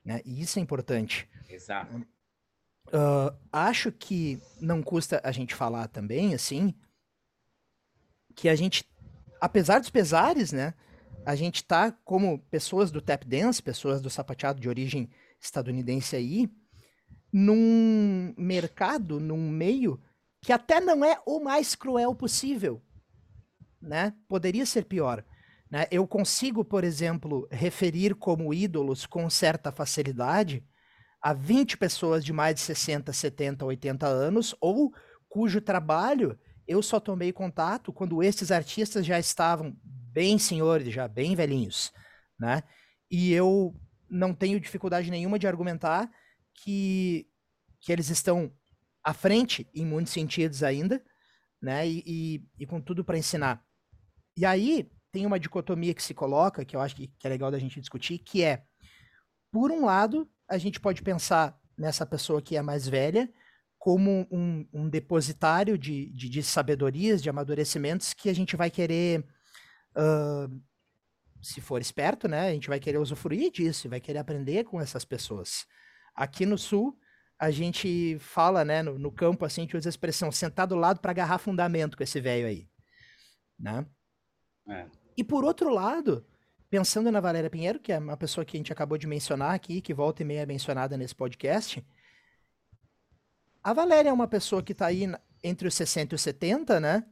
[0.04, 0.22] né?
[0.26, 1.28] E isso é importante.
[1.50, 1.96] Exato.
[2.88, 6.74] Uh, acho que não custa a gente falar também, assim,
[8.36, 8.86] que a gente
[9.42, 10.76] apesar dos pesares, né?
[11.26, 16.50] A gente tá como pessoas do tap dance, pessoas do sapateado de origem estadunidense aí,
[17.34, 20.00] num mercado, num meio
[20.40, 22.82] que até não é o mais cruel possível,
[23.82, 24.14] né?
[24.28, 25.24] Poderia ser pior.
[25.70, 25.88] Né?
[25.90, 30.64] Eu consigo, por exemplo, referir como ídolos com certa facilidade
[31.22, 34.92] a 20 pessoas de mais de 60, 70, 80 anos, ou
[35.30, 41.36] cujo trabalho eu só tomei contato quando esses artistas já estavam bem senhores, já bem
[41.36, 41.92] velhinhos,
[42.40, 42.64] né?
[43.10, 43.76] E eu
[44.10, 46.10] não tenho dificuldade nenhuma de argumentar
[46.54, 47.28] que,
[47.80, 48.52] que eles estão
[49.04, 51.04] à frente em muitos sentidos ainda,
[51.62, 51.88] né?
[51.88, 53.64] E, e, e com tudo para ensinar.
[54.38, 57.60] E aí tem uma dicotomia que se coloca, que eu acho que, é legal da
[57.60, 58.64] gente discutir, que é,
[59.52, 63.32] por um lado, a gente pode pensar nessa pessoa que é mais velha
[63.78, 69.26] como um, um depositário de, de, de, sabedorias, de amadurecimentos que a gente vai querer,
[69.98, 70.62] uh,
[71.42, 72.50] se for esperto, né?
[72.50, 75.66] A gente vai querer usufruir disso, vai querer aprender com essas pessoas.
[76.16, 76.96] Aqui no Sul,
[77.40, 80.76] a gente fala, né, no, no campo, assim, a gente usa a expressão sentar do
[80.76, 82.70] lado para agarrar fundamento com esse velho aí,
[83.60, 83.84] né?
[84.68, 84.86] É.
[85.18, 86.26] E por outro lado,
[86.70, 89.82] pensando na Valéria Pinheiro, que é uma pessoa que a gente acabou de mencionar aqui,
[89.82, 91.86] que volta e meia é mencionada nesse podcast,
[93.64, 95.06] a Valéria é uma pessoa que está aí
[95.44, 97.06] entre os 60 e os 70, né?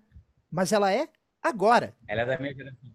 [0.49, 1.07] Mas ela é
[1.41, 1.95] agora.
[2.07, 2.89] Ela é da minha geração.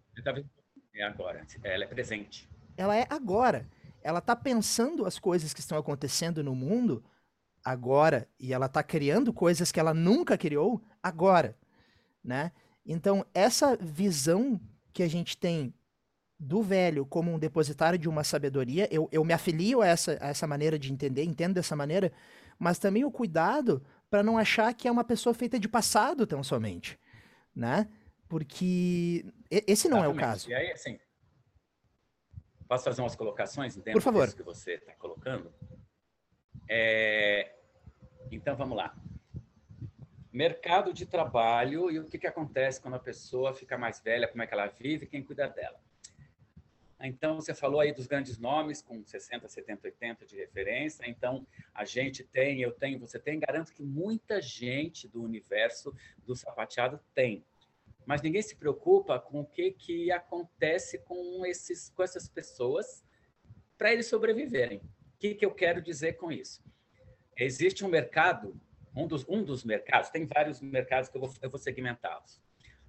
[0.95, 1.47] É agora.
[1.63, 2.49] Ela é presente.
[2.77, 3.69] Ela é agora.
[4.03, 7.05] Ela está pensando as coisas que estão acontecendo no mundo
[7.65, 11.57] agora e ela está criando coisas que ela nunca criou agora,
[12.23, 12.53] né?
[12.87, 14.61] Então, essa visão
[14.93, 15.73] que a gente tem
[16.39, 20.29] do velho como um depositário de uma sabedoria, eu, eu me afilio a essa, a
[20.29, 22.13] essa maneira de entender, entendo dessa maneira,
[22.59, 26.43] mas também o cuidado para não achar que é uma pessoa feita de passado tão
[26.43, 26.99] somente,
[27.55, 27.89] né?
[28.29, 30.05] Porque esse não Exatamente.
[30.05, 30.51] é o caso.
[30.51, 30.99] E aí, assim,
[32.69, 34.33] posso fazer umas colocações dentro Por favor.
[34.33, 35.53] que você está colocando?
[36.69, 37.55] É,
[38.31, 38.95] então, vamos lá.
[40.35, 44.43] Mercado de trabalho e o que, que acontece quando a pessoa fica mais velha, como
[44.43, 45.81] é que ela vive, quem cuida dela.
[47.01, 51.09] Então, você falou aí dos grandes nomes, com 60, 70, 80 de referência.
[51.09, 55.95] Então, a gente tem, eu tenho, você tem, garanto que muita gente do universo
[56.27, 57.45] do sapateado tem.
[58.05, 63.05] Mas ninguém se preocupa com o que, que acontece com, esses, com essas pessoas
[63.79, 64.79] para eles sobreviverem.
[64.79, 66.61] O que, que eu quero dizer com isso?
[67.37, 68.61] Existe um mercado,
[68.95, 72.41] um dos, um dos mercados, tem vários mercados que eu vou, eu vou segmentá-los,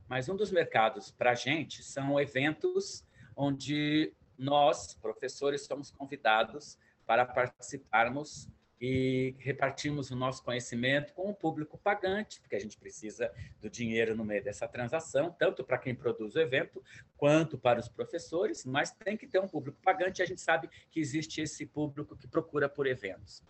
[0.08, 7.26] mas um dos mercados para a gente são eventos onde nós, professores, somos convidados para
[7.26, 13.70] participarmos e repartimos o nosso conhecimento com o público pagante, porque a gente precisa do
[13.70, 16.84] dinheiro no meio dessa transação, tanto para quem produz o evento,
[17.18, 20.70] quanto para os professores, mas tem que ter um público pagante e a gente sabe
[20.92, 23.42] que existe esse público que procura por eventos.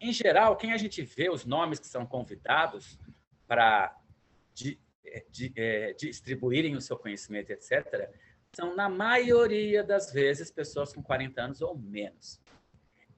[0.00, 2.98] Em geral, quem a gente vê os nomes que são convidados
[3.46, 3.96] para
[4.52, 8.10] di, eh, di, é, distribuírem o seu conhecimento, etc.,
[8.54, 12.40] são, na maioria das vezes, pessoas com 40 anos ou menos.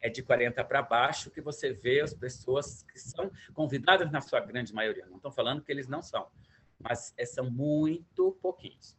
[0.00, 4.40] É de 40 para baixo que você vê as pessoas que são convidadas, na sua
[4.40, 5.06] grande maioria.
[5.06, 6.28] Não estou falando que eles não são,
[6.78, 8.96] mas é, são muito pouquinhos.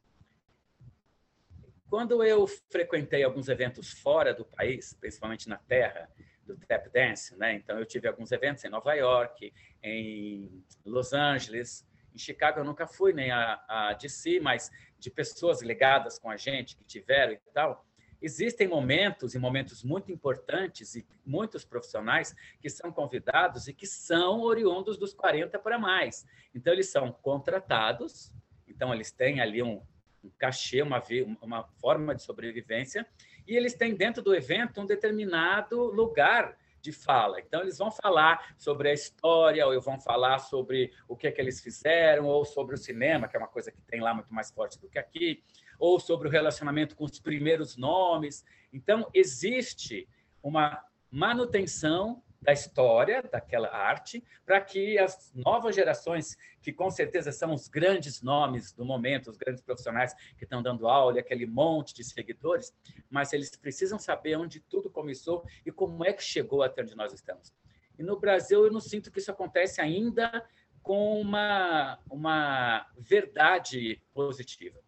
[1.89, 6.09] Quando eu frequentei alguns eventos fora do país, principalmente na Terra,
[6.55, 7.53] do tap dance, né?
[7.53, 12.88] Então eu tive alguns eventos em Nova York, em Los Angeles, em Chicago eu nunca
[12.88, 17.39] fui nem a, a DC, mas de pessoas ligadas com a gente que tiveram e
[17.53, 17.85] tal.
[18.21, 24.41] Existem momentos e momentos muito importantes e muitos profissionais que são convidados e que são
[24.41, 26.25] oriundos dos 40 para mais.
[26.53, 28.33] Então eles são contratados,
[28.67, 29.81] então eles têm ali um,
[30.21, 31.01] um cachê, uma,
[31.41, 33.07] uma forma de sobrevivência
[33.49, 37.39] e eles têm dentro do evento um determinado lugar de fala.
[37.39, 41.41] Então, eles vão falar sobre a história, ou vão falar sobre o que é que
[41.41, 44.51] eles fizeram, ou sobre o cinema, que é uma coisa que tem lá muito mais
[44.51, 45.43] forte do que aqui,
[45.79, 48.45] ou sobre o relacionamento com os primeiros nomes.
[48.71, 50.07] Então, existe
[50.43, 57.54] uma manutenção da história daquela arte, para que as novas gerações, que com certeza são
[57.54, 62.04] os grandes nomes do momento, os grandes profissionais que estão dando aula, aquele monte de
[62.04, 62.73] seguidores,
[63.10, 67.13] mas eles precisam saber onde tudo começou e como é que chegou até onde nós
[67.13, 67.54] estamos.
[67.97, 70.45] E no Brasil, eu não sinto que isso acontece ainda
[70.82, 74.80] com uma, uma verdade positiva.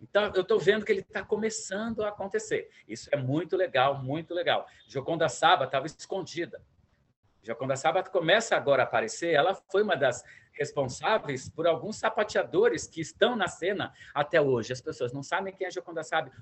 [0.00, 2.70] Então, eu estou vendo que ele está começando a acontecer.
[2.88, 4.66] Isso é muito legal, muito legal.
[4.86, 6.60] Joconda Saba estava escondida.
[7.44, 13.02] Jaconda Sabat começa agora a aparecer, ela foi uma das responsáveis por alguns sapateadores que
[13.02, 14.72] estão na cena até hoje.
[14.72, 16.34] As pessoas não sabem quem é Jaconda Sabat,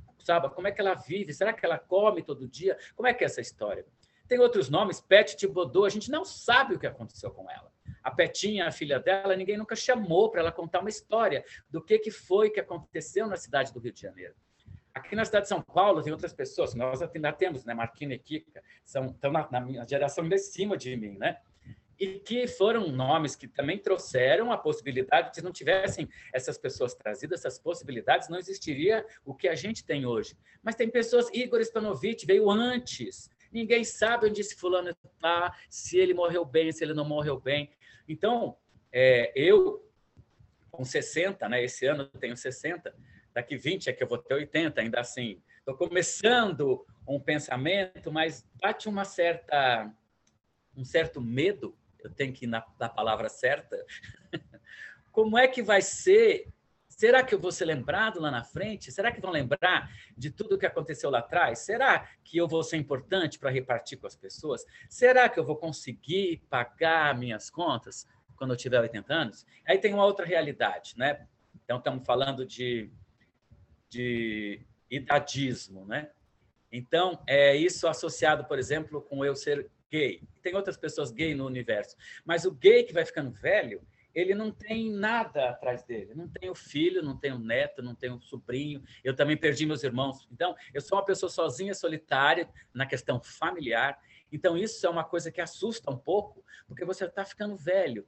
[0.54, 2.78] como é que ela vive, será que ela come todo dia?
[2.94, 3.84] Como é que é essa história?
[4.28, 7.72] Tem outros nomes, Pet Tibodô, a gente não sabe o que aconteceu com ela.
[8.00, 11.98] A Petinha, a filha dela, ninguém nunca chamou para ela contar uma história do que,
[11.98, 14.34] que foi que aconteceu na cidade do Rio de Janeiro.
[14.94, 17.72] Aqui na cidade de São Paulo tem outras pessoas, nós ainda temos, né?
[17.72, 21.38] Marquinhos e Kika, são, estão na, na geração de cima de mim, né?
[22.02, 27.44] e que foram nomes que também trouxeram a possibilidade, se não tivessem essas pessoas trazidas,
[27.44, 30.36] essas possibilidades, não existiria o que a gente tem hoje.
[30.64, 36.12] Mas tem pessoas, Igor Spanovich veio antes, ninguém sabe onde esse fulano está, se ele
[36.12, 37.70] morreu bem, se ele não morreu bem.
[38.08, 38.56] Então,
[38.90, 39.88] é, eu,
[40.72, 42.92] com 60, né, esse ano eu tenho 60,
[43.34, 45.42] daqui 20 é que eu vou ter 80, ainda assim.
[45.58, 49.92] Estou começando um pensamento, mas bate uma certa
[50.74, 53.84] um certo medo eu tenho que ir na, na palavra certa.
[55.10, 56.48] Como é que vai ser?
[56.88, 58.92] Será que eu vou ser lembrado lá na frente?
[58.92, 61.60] Será que vão lembrar de tudo que aconteceu lá atrás?
[61.60, 64.64] Será que eu vou ser importante para repartir com as pessoas?
[64.88, 69.46] Será que eu vou conseguir pagar minhas contas quando eu tiver 80 anos?
[69.66, 71.26] Aí tem uma outra realidade, né?
[71.64, 72.90] Então, estamos falando de,
[73.92, 76.10] de idadismo, né?
[76.72, 80.22] Então, é isso associado, por exemplo, com eu ser gay.
[80.42, 81.94] Tem outras pessoas gay no universo.
[82.24, 86.14] Mas o gay que vai ficando velho, ele não tem nada atrás dele.
[86.14, 88.82] Não tem o filho, não tem o neto, não tem o sobrinho.
[89.04, 90.26] Eu também perdi meus irmãos.
[90.32, 93.98] Então, eu sou uma pessoa sozinha, solitária, na questão familiar.
[94.32, 98.06] Então, isso é uma coisa que assusta um pouco, porque você está ficando velho.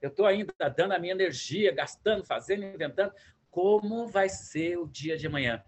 [0.00, 3.12] eu estou ainda dando a minha energia, gastando, fazendo, inventando.
[3.56, 5.64] Como vai ser o dia de amanhã?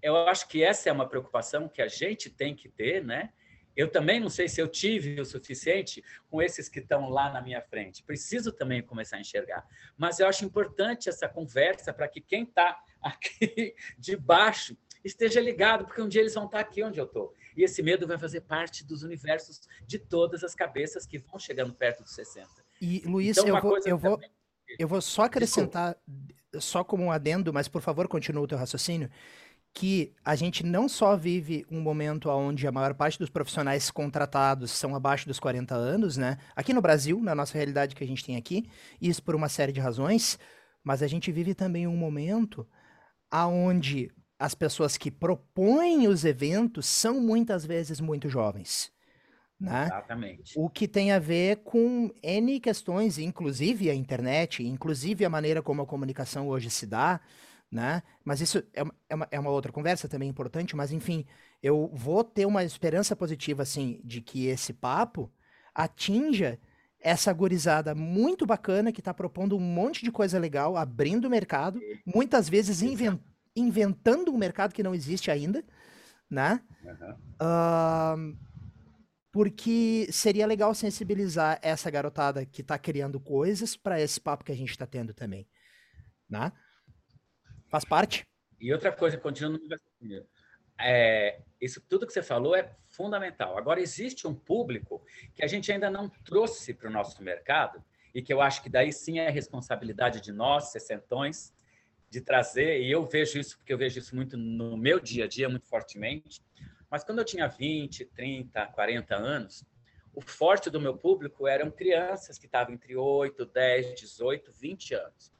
[0.00, 3.32] Eu acho que essa é uma preocupação que a gente tem que ter, né?
[3.76, 7.42] Eu também não sei se eu tive o suficiente com esses que estão lá na
[7.42, 8.04] minha frente.
[8.04, 9.66] Preciso também começar a enxergar.
[9.96, 15.84] Mas eu acho importante essa conversa para que quem está aqui de baixo esteja ligado,
[15.84, 17.34] porque um dia eles vão estar tá aqui onde eu estou.
[17.56, 21.74] E esse medo vai fazer parte dos universos de todas as cabeças que vão chegando
[21.74, 22.48] perto dos 60.
[22.80, 24.20] E, Luiz, então, eu, vou, eu, vou,
[24.78, 26.38] eu vou só acrescentar, Desculpa.
[26.58, 29.10] Só como um adendo, mas por favor, continue o teu raciocínio
[29.74, 34.70] que a gente não só vive um momento onde a maior parte dos profissionais contratados
[34.70, 36.38] são abaixo dos 40 anos, né?
[36.56, 38.68] Aqui no Brasil, na nossa realidade que a gente tem aqui,
[39.00, 40.38] isso por uma série de razões,
[40.82, 42.66] mas a gente vive também um momento
[43.30, 48.90] aonde as pessoas que propõem os eventos são muitas vezes muito jovens.
[49.60, 49.86] Né?
[49.86, 50.54] Exatamente.
[50.56, 55.82] O que tem a ver com N questões, inclusive a internet, inclusive a maneira como
[55.82, 57.20] a comunicação hoje se dá,
[57.70, 58.02] né?
[58.24, 61.26] Mas isso é uma, é uma, é outra conversa também importante, mas enfim,
[61.62, 65.30] eu vou ter uma esperança positiva, assim, de que esse papo
[65.74, 66.58] atinja
[67.00, 71.80] essa gurizada muito bacana que está propondo um monte de coisa legal, abrindo o mercado,
[72.04, 73.20] muitas vezes inven
[73.54, 75.64] inventando um mercado que não existe ainda,
[76.30, 76.60] né?
[76.84, 78.32] Uhum.
[78.32, 78.36] Uh,
[79.30, 84.56] porque seria legal sensibilizar essa garotada que está criando coisas para esse papo que a
[84.56, 85.46] gente está tendo também,
[86.28, 86.52] né?
[87.68, 88.26] Faz parte.
[88.60, 89.60] E outra coisa, continuando
[90.80, 93.58] é, isso tudo que você falou é fundamental.
[93.58, 97.82] Agora, existe um público que a gente ainda não trouxe para o nosso mercado
[98.14, 101.52] e que eu acho que daí sim é responsabilidade de nós, sessentões,
[102.10, 105.28] de trazer, e eu vejo isso porque eu vejo isso muito no meu dia a
[105.28, 106.40] dia, muito fortemente,
[106.90, 109.64] mas quando eu tinha 20, 30, 40 anos,
[110.14, 115.32] o forte do meu público eram crianças que estavam entre 8, 10, 18, 20 anos.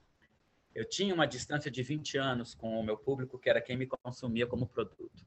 [0.75, 3.87] Eu tinha uma distância de 20 anos com o meu público, que era quem me
[3.87, 5.27] consumia como produto.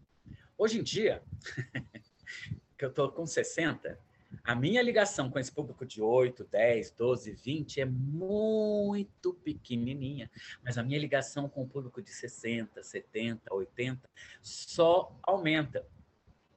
[0.58, 1.22] Hoje em dia,
[2.78, 4.00] que eu estou com 60,
[4.44, 10.32] a minha ligação com esse público de 8, 10, 12, 20 é muito pequenininha,
[10.64, 14.10] mas a minha ligação com o público de 60, 70, 80
[14.42, 15.86] só aumenta.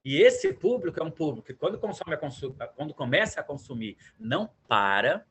[0.04, 2.16] E esse público é um público que, quando, consome
[2.76, 5.26] quando começa a consumir, não para,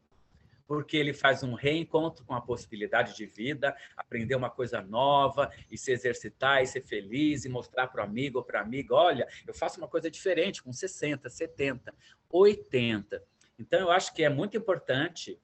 [0.66, 5.78] porque ele faz um reencontro com a possibilidade de vida, aprender uma coisa nova e
[5.78, 9.28] se exercitar e ser feliz e mostrar para o amigo ou para a amiga: olha,
[9.46, 11.94] eu faço uma coisa diferente com 60, 70,
[12.28, 13.24] 80.
[13.60, 15.40] Então, eu acho que é muito importante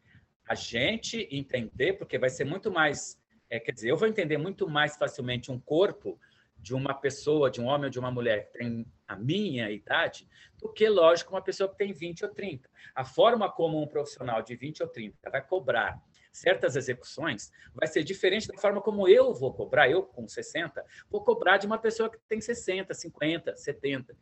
[0.48, 3.20] a gente entender, porque vai ser muito mais.
[3.48, 6.20] É, quer dizer, eu vou entender muito mais facilmente um corpo
[6.58, 10.30] de uma pessoa, de um homem ou de uma mulher que tem a minha idade,
[10.62, 12.70] do que, lógico, uma pessoa que tem 20 ou 30.
[12.94, 16.00] A forma como um profissional de 20 ou 30 vai cobrar
[16.32, 21.24] certas execuções vai ser diferente da forma como eu vou cobrar, eu com 60, vou
[21.24, 24.16] cobrar de uma pessoa que tem 60, 50, 70.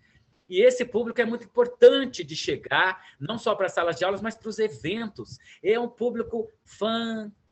[0.49, 4.21] E esse público é muito importante de chegar, não só para as salas de aulas,
[4.21, 5.37] mas para os eventos.
[5.61, 7.46] É um público fantástico.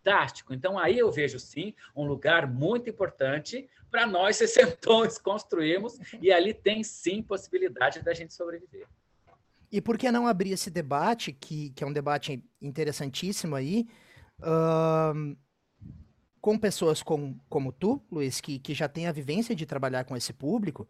[0.54, 6.54] Então, aí eu vejo, sim, um lugar muito importante para nós, sessentões, construirmos, e ali
[6.54, 8.88] tem, sim, possibilidade da gente sobreviver.
[9.72, 13.88] E por que não abrir esse debate, que, que é um debate interessantíssimo aí,
[14.40, 15.36] uh,
[16.40, 20.16] com pessoas com, como tu, Luiz, que, que já tem a vivência de trabalhar com
[20.16, 20.88] esse público,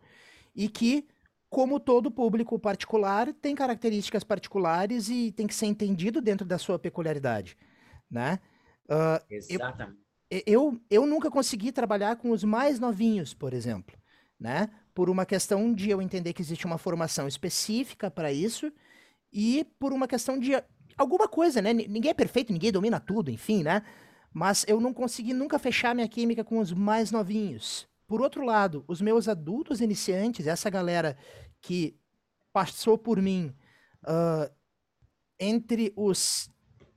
[0.54, 1.08] e que
[1.56, 6.78] como todo público particular, tem características particulares e tem que ser entendido dentro da sua
[6.78, 7.58] peculiaridade,
[8.12, 8.40] né?
[8.86, 10.00] Uh, Exatamente.
[10.30, 13.96] Eu, eu, eu nunca consegui trabalhar com os mais novinhos, por exemplo,
[14.40, 14.70] né?
[14.94, 18.72] Por uma questão de eu entender que existe uma formação específica para isso
[19.32, 20.52] e por uma questão de
[20.98, 21.74] alguma coisa, né?
[21.74, 23.84] Ninguém é perfeito, ninguém domina tudo, enfim, né?
[24.34, 27.88] Mas eu não consegui nunca fechar minha química com os mais novinhos.
[28.08, 31.18] Por outro lado, os meus adultos iniciantes, essa galera
[31.62, 31.98] que
[32.54, 33.54] passou por mim
[34.04, 34.50] uh,
[35.40, 36.50] entre os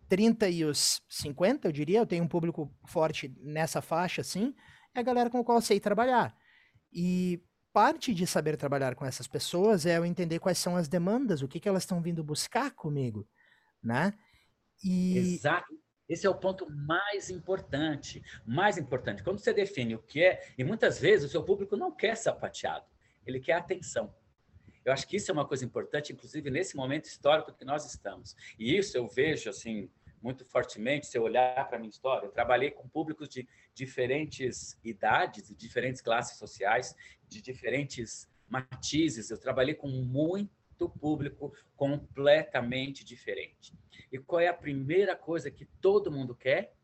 [0.08, 4.54] 30 e os 50, eu diria, eu tenho um público forte nessa faixa, assim,
[4.94, 6.36] é a galera com a qual eu sei trabalhar.
[6.92, 7.42] E
[7.72, 11.48] parte de saber trabalhar com essas pessoas é eu entender quais são as demandas, o
[11.48, 13.28] que, que elas estão vindo buscar comigo,
[13.82, 14.14] né?
[14.82, 15.18] E...
[15.18, 15.78] Exato.
[16.08, 19.22] Esse é o ponto mais importante, mais importante.
[19.22, 22.86] Quando você define o que é, e muitas vezes o seu público não quer sapateado,
[23.26, 24.14] ele quer atenção.
[24.88, 28.34] Eu acho que isso é uma coisa importante, inclusive nesse momento histórico que nós estamos.
[28.58, 29.90] E isso eu vejo assim
[30.22, 32.26] muito fortemente, se eu olhar para a minha história.
[32.26, 36.94] Eu trabalhei com públicos de diferentes idades, de diferentes classes sociais,
[37.28, 39.30] de diferentes matizes.
[39.30, 43.74] Eu trabalhei com muito público completamente diferente.
[44.10, 46.74] E qual é a primeira coisa que todo mundo quer?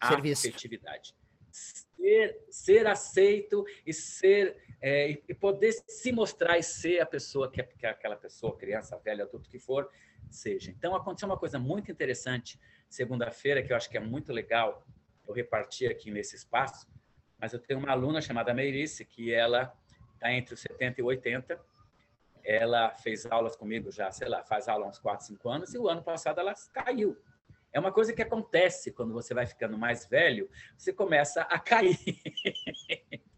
[0.00, 1.14] A afetividade.
[1.50, 4.56] Ser, ser aceito e ser
[4.86, 9.24] é, e poder se mostrar e ser a pessoa que, que aquela pessoa, criança, velha,
[9.24, 9.90] adulto que for,
[10.34, 10.70] seja.
[10.70, 12.58] Então aconteceu uma coisa muito interessante
[12.88, 14.86] segunda-feira que eu acho que é muito legal.
[15.26, 16.86] Eu reparti aqui nesse espaço,
[17.38, 19.74] mas eu tenho uma aluna chamada Meirice que ela
[20.14, 21.74] está entre os 70 e 80
[22.44, 25.78] ela fez aulas comigo já, sei lá, faz aula há uns 4, 5 anos, e
[25.78, 27.16] o ano passado ela caiu.
[27.72, 31.98] É uma coisa que acontece quando você vai ficando mais velho, você começa a cair.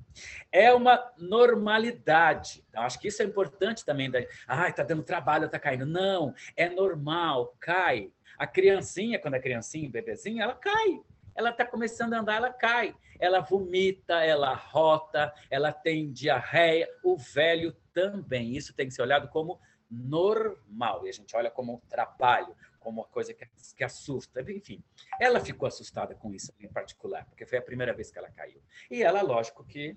[0.51, 2.65] é uma normalidade.
[2.69, 4.11] Então, acho que isso é importante também.
[4.11, 4.21] Da...
[4.47, 5.87] Ah, está dando trabalho, está caindo.
[5.87, 8.11] Não, é normal, cai.
[8.39, 11.01] A criancinha, quando é criancinha, bebezinha, ela cai.
[11.35, 12.95] Ela está começando a andar, ela cai.
[13.19, 16.89] Ela vomita, ela rota, ela tem diarreia.
[17.03, 18.57] O velho também.
[18.57, 19.61] Isso tem que ser olhado como
[19.91, 21.07] normal.
[21.07, 22.55] E a gente olha como um trabalho,
[22.87, 23.45] como uma coisa que,
[23.77, 24.41] que assusta.
[24.49, 24.81] Enfim,
[25.21, 28.63] ela ficou assustada com isso em particular, porque foi a primeira vez que ela caiu.
[28.89, 29.97] E ela, lógico que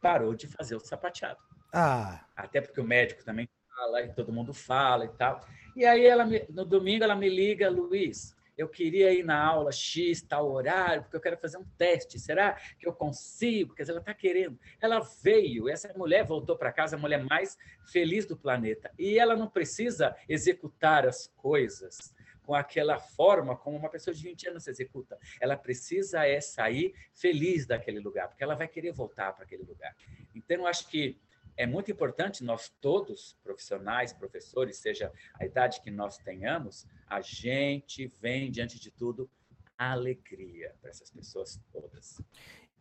[0.00, 1.38] parou de fazer o sapateado.
[1.70, 2.24] Ah.
[2.34, 5.46] Até porque o médico também fala e todo mundo fala e tal.
[5.76, 9.72] E aí ela me, no domingo ela me liga, Luiz, eu queria ir na aula
[9.72, 12.18] X, tal horário, porque eu quero fazer um teste.
[12.18, 13.74] Será que eu consigo?
[13.74, 14.58] Quer dizer, ela está querendo.
[14.80, 17.58] Ela veio, essa mulher voltou para casa, a mulher mais
[17.90, 18.90] feliz do planeta.
[18.98, 24.48] E ela não precisa executar as coisas com aquela forma como uma pessoa de 20
[24.48, 25.18] anos executa.
[25.40, 29.94] Ela precisa é sair feliz daquele lugar, porque ela vai querer voltar para aquele lugar.
[30.34, 31.18] Então, eu acho que
[31.56, 38.06] é muito importante nós todos, profissionais, professores, seja a idade que nós tenhamos, a gente
[38.20, 39.30] vem, diante de tudo,
[39.76, 42.20] alegria para essas pessoas todas.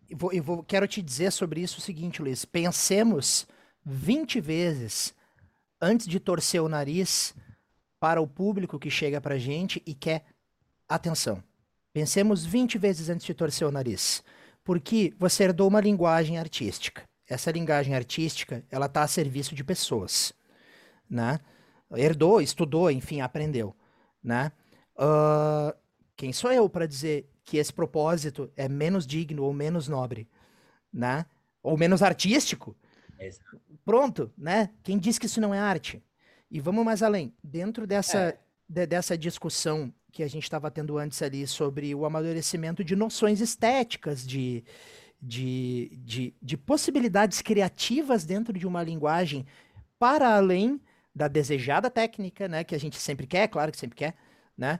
[0.09, 2.45] Eu, vou, eu vou, quero te dizer sobre isso o seguinte, Luiz.
[2.45, 3.47] Pensemos
[3.85, 5.13] 20 vezes
[5.79, 7.35] antes de torcer o nariz
[7.99, 10.25] para o público que chega para a gente e quer
[10.87, 11.43] atenção.
[11.93, 14.23] Pensemos 20 vezes antes de torcer o nariz.
[14.63, 20.33] Porque você herdou uma linguagem artística essa linguagem artística, ela está a serviço de pessoas,
[21.09, 21.39] né?
[21.95, 23.73] Herdou, estudou, enfim, aprendeu,
[24.21, 24.51] né?
[24.97, 25.73] Uh,
[26.17, 30.27] quem sou eu para dizer que esse propósito é menos digno ou menos nobre,
[30.91, 31.25] né?
[31.63, 32.75] Ou menos artístico?
[33.17, 33.61] Exato.
[33.85, 34.69] Pronto, né?
[34.83, 36.03] Quem diz que isso não é arte?
[36.49, 37.33] E vamos mais além.
[37.41, 38.39] Dentro dessa, é.
[38.67, 43.39] de, dessa discussão que a gente estava tendo antes ali sobre o amadurecimento de noções
[43.39, 44.65] estéticas, de,
[45.21, 49.45] de, de, de possibilidades criativas dentro de uma linguagem
[49.99, 50.81] para além
[51.13, 54.15] da desejada técnica, né, que a gente sempre quer, claro que sempre quer,
[54.57, 54.79] né?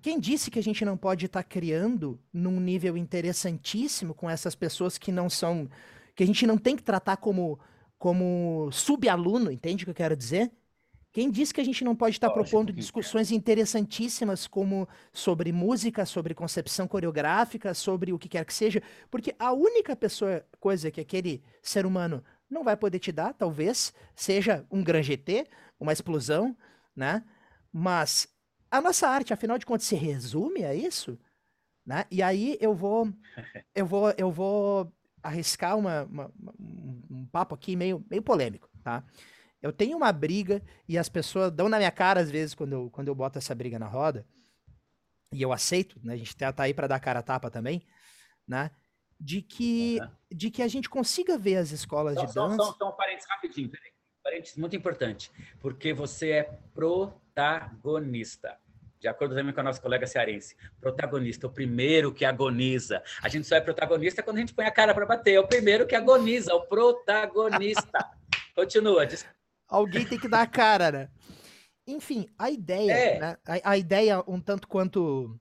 [0.00, 4.54] Quem disse que a gente não pode estar tá criando num nível interessantíssimo com essas
[4.54, 5.68] pessoas que não são,
[6.14, 7.58] que a gente não tem que tratar como
[7.98, 10.52] como subaluno, entende o que eu quero dizer?
[11.14, 16.34] Quem disse que a gente não pode estar propondo discussões interessantíssimas como sobre música, sobre
[16.34, 18.82] concepção coreográfica, sobre o que quer que seja?
[19.12, 23.94] Porque a única pessoa, coisa que aquele ser humano não vai poder te dar, talvez,
[24.12, 25.46] seja um grande GT,
[25.78, 26.56] uma explosão,
[26.96, 27.22] né?
[27.72, 28.26] Mas
[28.68, 31.16] a nossa arte, afinal de contas, se resume a isso,
[31.86, 32.06] né?
[32.10, 33.08] E aí eu vou,
[33.72, 34.92] eu vou, eu vou
[35.22, 36.32] arriscar uma, uma,
[37.08, 39.04] um papo aqui meio, meio polêmico, tá?
[39.64, 42.90] Eu tenho uma briga e as pessoas dão na minha cara às vezes quando eu,
[42.90, 44.26] quando eu boto essa briga na roda.
[45.32, 46.14] E eu aceito, né?
[46.14, 47.84] A gente tá, tá aí para dar cara a tapa também,
[48.46, 48.70] né?
[49.18, 50.08] de que, uhum.
[50.32, 52.56] de que a gente consiga ver as escolas de dança.
[52.56, 53.92] Só, só, só um parênteses rapidinho, peraí.
[54.22, 56.42] Parênteses muito importante, porque você é
[56.74, 58.56] protagonista.
[58.98, 63.02] De acordo também com a nossa colega cearense, protagonista, o primeiro que agoniza.
[63.22, 65.34] A gente só é protagonista quando a gente põe a cara para bater.
[65.34, 68.10] É o primeiro que agoniza, o protagonista.
[68.56, 69.06] Continua.
[69.68, 71.10] Alguém tem que dar a cara, né?
[71.86, 73.18] Enfim, a ideia, é.
[73.18, 73.36] né?
[73.46, 75.38] a, a ideia um tanto quanto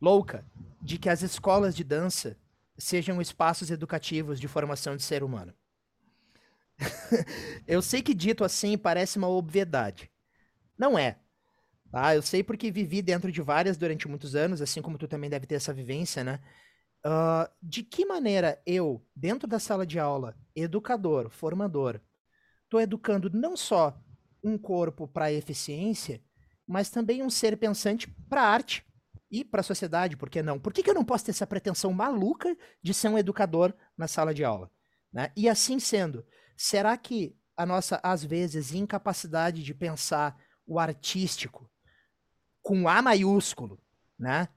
[0.00, 0.44] louca
[0.82, 2.36] de que as escolas de dança
[2.76, 5.54] sejam espaços educativos de formação de ser humano.
[7.66, 10.10] eu sei que dito assim parece uma obviedade.
[10.76, 11.18] Não é.
[11.90, 12.14] Tá?
[12.14, 15.46] Eu sei porque vivi dentro de várias durante muitos anos, assim como tu também deve
[15.46, 16.40] ter essa vivência, né?
[17.06, 22.00] Uh, de que maneira eu, dentro da sala de aula, educador, formador,
[22.74, 23.96] estou educando não só
[24.42, 26.20] um corpo para eficiência,
[26.66, 28.84] mas também um ser pensante para arte
[29.30, 30.58] e para a sociedade, por que não?
[30.58, 34.08] Por que, que eu não posso ter essa pretensão maluca de ser um educador na
[34.08, 34.70] sala de aula?
[35.12, 35.30] Né?
[35.36, 41.70] E assim sendo, será que a nossa, às vezes, incapacidade de pensar o artístico
[42.60, 43.80] com A maiúsculo,
[44.18, 44.48] né?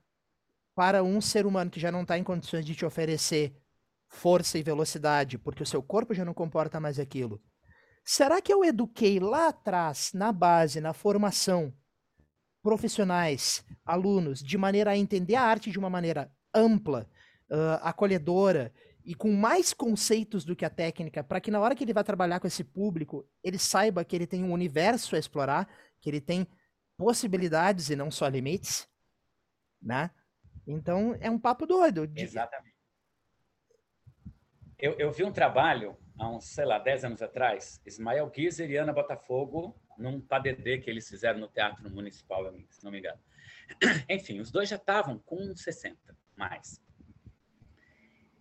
[0.74, 3.56] Para um ser humano que já não está em condições de te oferecer
[4.08, 7.42] força e velocidade, porque o seu corpo já não comporta mais aquilo.
[8.10, 11.74] Será que eu eduquei lá atrás, na base, na formação,
[12.64, 17.06] profissionais, alunos, de maneira a entender a arte de uma maneira ampla,
[17.52, 21.84] uh, acolhedora e com mais conceitos do que a técnica, para que na hora que
[21.84, 25.68] ele vai trabalhar com esse público, ele saiba que ele tem um universo a explorar,
[26.00, 26.48] que ele tem
[26.96, 28.88] possibilidades e não só limites,
[29.82, 30.12] né?
[30.66, 32.08] Então é um papo doido.
[32.08, 32.22] De...
[32.22, 32.78] Exatamente.
[34.80, 38.78] Eu, eu vi um trabalho há uns, sei lá, 10 anos atrás, Ismael Guizer e
[38.78, 43.20] Ana Botafogo num PADD que eles fizeram no Teatro Municipal, se não me engano.
[44.10, 46.82] Enfim, os dois já estavam com 60 mais.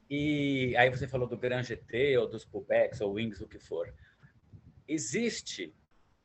[0.08, 3.92] E aí você falou do Gran GT, ou dos pullbacks, ou wings, o que for.
[4.86, 5.74] Existe,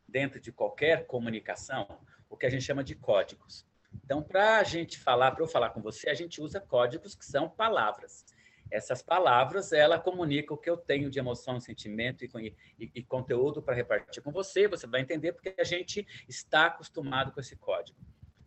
[0.08, 1.88] dentro de qualquer comunicação,
[2.30, 3.66] o que a gente chama de códigos.
[4.06, 7.26] Então, para a gente falar, para eu falar com você, a gente usa códigos que
[7.26, 8.24] são palavras
[8.72, 13.61] essas palavras, ela comunica o que eu tenho de emoção, sentimento e, e, e conteúdo
[13.61, 14.67] para repartir com você.
[14.67, 17.99] Você vai entender porque a gente está acostumado com esse código.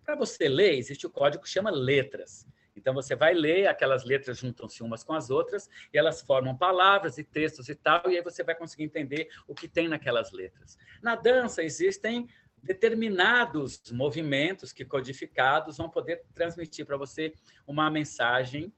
[0.05, 2.47] Para você ler, existe o código que chama letras.
[2.77, 7.19] Então, você vai ler, aquelas letras juntam-se umas com as outras, e elas formam palavras
[7.19, 10.77] e textos e tal, e aí você vai conseguir entender o que tem naquelas letras.
[11.01, 12.27] Na dança, existem
[12.63, 17.35] determinados movimentos que, codificados, vão poder transmitir para você
[17.67, 18.73] uma mensagem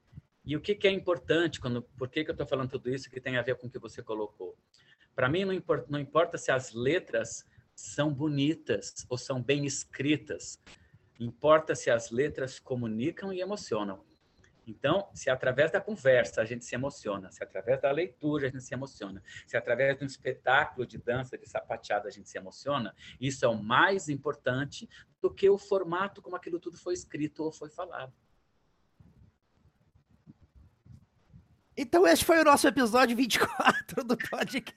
[0.47, 3.11] e o que, que é importante, quando, por que, que eu estou falando tudo isso
[3.11, 4.57] que tem a ver com o que você colocou?
[5.13, 7.45] Para mim, não importa, não importa se as letras
[7.75, 10.57] são bonitas ou são bem escritas.
[11.19, 14.05] Importa se as letras comunicam e emocionam.
[14.65, 18.63] Então, se através da conversa a gente se emociona, se através da leitura a gente
[18.63, 22.95] se emociona, se através de um espetáculo de dança, de sapateado a gente se emociona,
[23.19, 24.87] isso é o mais importante
[25.21, 28.13] do que o formato como aquilo tudo foi escrito ou foi falado.
[31.77, 34.75] Então, esse foi o nosso episódio 24 do podcast.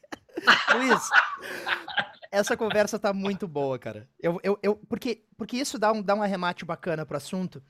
[0.75, 1.09] Luiz,
[2.31, 4.07] essa conversa tá muito boa, cara.
[4.21, 7.63] Eu, eu, eu, porque, porque isso dá um, dá um arremate bacana pro assunto.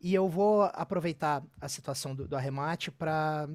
[0.00, 3.48] E eu vou aproveitar a situação do, do arremate para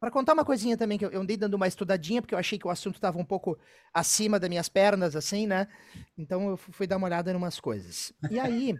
[0.00, 2.58] para contar uma coisinha também, que eu, eu andei dando uma estudadinha, porque eu achei
[2.58, 3.58] que o assunto estava um pouco
[3.92, 5.68] acima das minhas pernas, assim, né?
[6.16, 8.10] Então eu fui dar uma olhada em umas coisas.
[8.30, 8.74] E aí,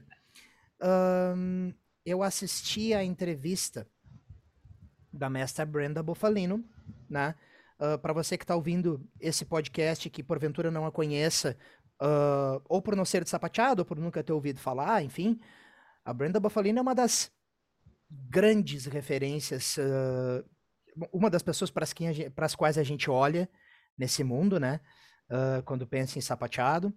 [2.06, 3.86] eu assisti a entrevista
[5.12, 6.64] da mestra Brenda Bofalino,
[7.08, 7.34] né?
[7.78, 11.56] Uh, ah, para você que está ouvindo esse podcast que porventura não a conheça,
[12.00, 15.40] uh, ou por não ser de sapateado, ou por nunca ter ouvido falar, enfim,
[16.04, 17.30] a Brenda Bofalino é uma das
[18.10, 20.44] grandes referências, uh,
[21.12, 21.84] uma das pessoas para
[22.46, 23.48] as quais a gente olha
[23.96, 24.80] nesse mundo, né?
[25.64, 26.92] quando pensa em sapateado.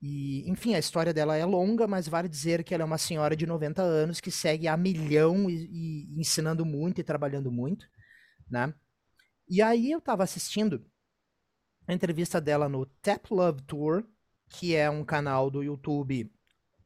[0.00, 3.34] E, enfim, a história dela é longa, mas vale dizer que ela é uma senhora
[3.34, 7.88] de 90 anos que segue a milhão e, e ensinando muito e trabalhando muito,
[8.48, 8.74] né?
[9.48, 10.84] E aí eu estava assistindo
[11.86, 14.04] a entrevista dela no Tap Love Tour,
[14.48, 16.30] que é um canal do YouTube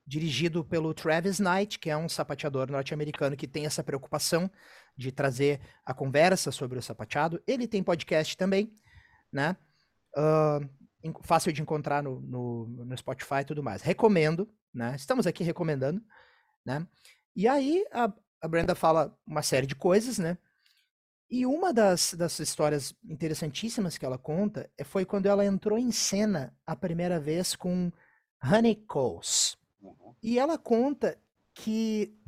[0.06, 4.50] dirigido pelo Travis Knight, que é um sapateador norte-americano que tem essa preocupação
[4.96, 7.42] de trazer a conversa sobre o sapateado.
[7.46, 8.74] Ele tem podcast também,
[9.32, 9.56] né?
[10.16, 10.68] Uh,
[11.22, 13.82] fácil de encontrar no, no, no, Spotify e tudo mais.
[13.82, 14.94] Recomendo, né?
[14.96, 16.02] Estamos aqui recomendando,
[16.64, 16.86] né?
[17.34, 20.36] E aí a, a Brenda fala uma série de coisas, né?
[21.30, 25.92] E uma das, das histórias interessantíssimas que ela conta é, foi quando ela entrou em
[25.92, 27.92] cena a primeira vez com
[28.42, 29.56] Honey Coles.
[29.80, 30.14] Uhum.
[30.20, 31.16] E ela conta
[31.54, 32.18] que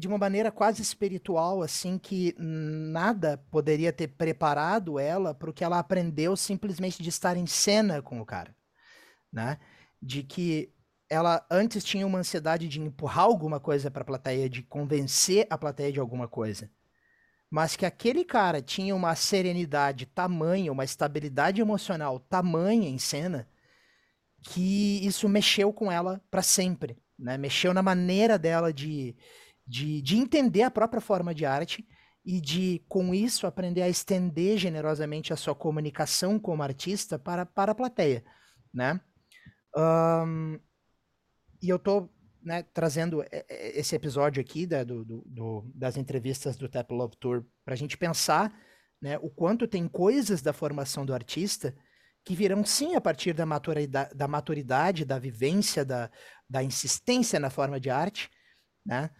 [0.00, 5.62] de uma maneira quase espiritual, assim, que nada poderia ter preparado ela para o que
[5.62, 8.56] ela aprendeu simplesmente de estar em cena com o cara,
[9.30, 9.58] né?
[10.00, 10.72] De que
[11.10, 15.58] ela antes tinha uma ansiedade de empurrar alguma coisa para a plateia, de convencer a
[15.58, 16.70] plateia de alguma coisa.
[17.50, 23.46] Mas que aquele cara tinha uma serenidade tamanha, uma estabilidade emocional tamanha em cena,
[24.40, 27.36] que isso mexeu com ela para sempre, né?
[27.36, 29.14] Mexeu na maneira dela de,
[29.70, 31.86] de, de entender a própria forma de arte
[32.24, 37.70] e de, com isso, aprender a estender generosamente a sua comunicação como artista para, para
[37.70, 38.24] a plateia,
[38.74, 39.00] né?
[39.76, 40.58] Um,
[41.62, 42.10] e eu tô
[42.42, 47.74] né, trazendo esse episódio aqui da, do, do, das entrevistas do Tap Love Tour para
[47.74, 48.52] a gente pensar
[49.00, 51.76] né, o quanto tem coisas da formação do artista
[52.24, 56.10] que virão sim a partir da maturidade, da, maturidade, da vivência, da,
[56.48, 58.28] da insistência na forma de arte,
[58.84, 59.10] né?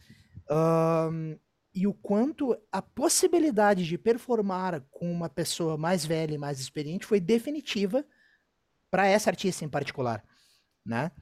[0.51, 1.39] Um,
[1.73, 7.07] e o quanto a possibilidade de performar com uma pessoa mais velha e mais experiente
[7.07, 8.05] foi definitiva
[8.91, 10.25] para essa artista em particular,
[10.85, 11.13] né?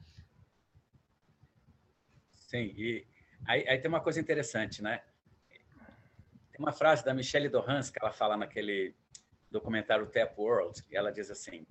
[2.31, 3.05] Sim, e
[3.45, 5.03] aí, aí, tem uma coisa interessante, né?
[6.51, 8.95] Tem uma frase da Michelle Dohans que ela fala naquele
[9.51, 11.67] documentário Tap World, e ela diz assim: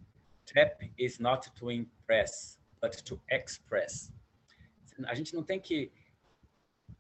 [0.47, 4.13] Tap is not to impress, but to express.
[5.07, 5.93] A gente não tem que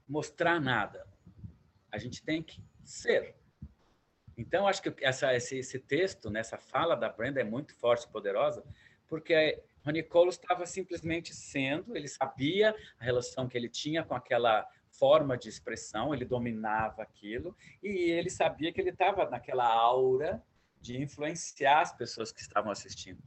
[0.08, 1.06] mostrar nada,
[1.90, 3.36] a gente tem que ser.
[4.36, 8.04] Então, acho que essa, esse, esse texto, nessa né, fala da Brenda é muito forte
[8.04, 8.64] e poderosa,
[9.08, 14.66] porque Rony Colos estava simplesmente sendo, ele sabia a relação que ele tinha com aquela
[14.90, 20.42] forma de expressão, ele dominava aquilo, e ele sabia que ele estava naquela aura
[20.80, 23.20] de influenciar as pessoas que estavam assistindo.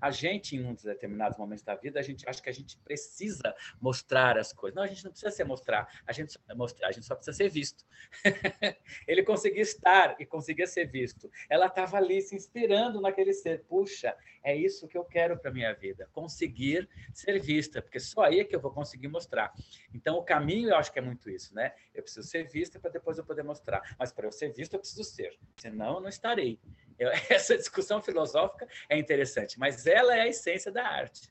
[0.00, 3.54] A gente, em um determinados momentos da vida, a gente acha que a gente precisa
[3.80, 4.76] mostrar as coisas.
[4.76, 6.38] Não, a gente não precisa se mostrar, a gente só,
[6.82, 7.84] a gente só precisa ser visto.
[9.06, 11.30] Ele conseguia estar e conseguia ser visto.
[11.48, 13.64] Ela estava ali se inspirando naquele ser.
[13.64, 18.40] Puxa, é isso que eu quero para minha vida, conseguir ser vista, porque só aí
[18.40, 19.52] é que eu vou conseguir mostrar.
[19.92, 21.74] Então, o caminho, eu acho que é muito isso, né?
[21.92, 23.96] Eu preciso ser vista para depois eu poder mostrar.
[23.98, 25.36] Mas para eu ser visto, eu preciso ser.
[25.56, 26.60] Senão, eu não estarei.
[26.98, 31.28] Eu, essa discussão filosófica é interessante, mas ela é a essência da arte.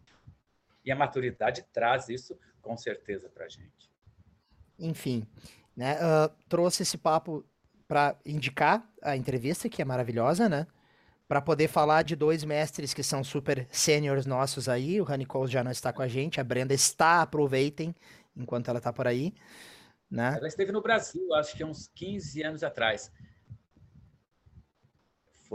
[0.84, 3.92] E a maturidade traz isso com certeza para a gente.
[4.78, 5.26] Enfim,
[5.76, 7.46] né, uh, trouxe esse papo
[7.88, 10.68] para indicar a entrevista, que é maravilhosa, né?
[11.28, 15.02] Para poder falar de dois mestres que são super sêniores nossos aí.
[15.02, 17.96] O Honey Cole já não está com a gente, a Brenda está, aproveitem
[18.36, 19.34] enquanto ela está por aí.
[20.10, 20.36] Né?
[20.38, 23.12] Ela esteve no Brasil, acho que uns 15 anos atrás.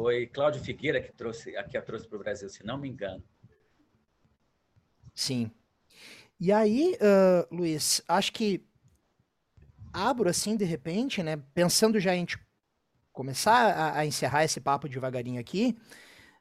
[0.00, 3.22] Foi Cláudio Figueira que trouxe, aqui a trouxe para o Brasil, se não me engano.
[5.14, 5.50] Sim.
[6.40, 8.64] E aí, uh, Luiz, acho que
[9.92, 11.36] abro assim de repente, né?
[11.52, 12.26] Pensando já em
[13.12, 15.76] começar a, a encerrar esse papo devagarinho aqui,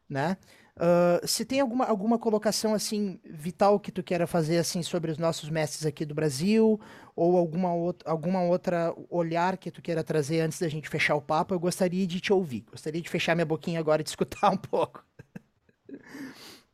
[0.07, 0.38] né?
[0.80, 5.17] Uh, se tem alguma, alguma colocação assim vital que tu queira fazer assim sobre os
[5.17, 6.80] nossos mestres aqui do Brasil
[7.13, 11.21] ou alguma outra, alguma outra olhar que tu queira trazer antes da gente fechar o
[11.21, 12.61] papo, eu gostaria de te ouvir.
[12.61, 15.05] Gostaria de fechar minha boquinha agora e de escutar um pouco.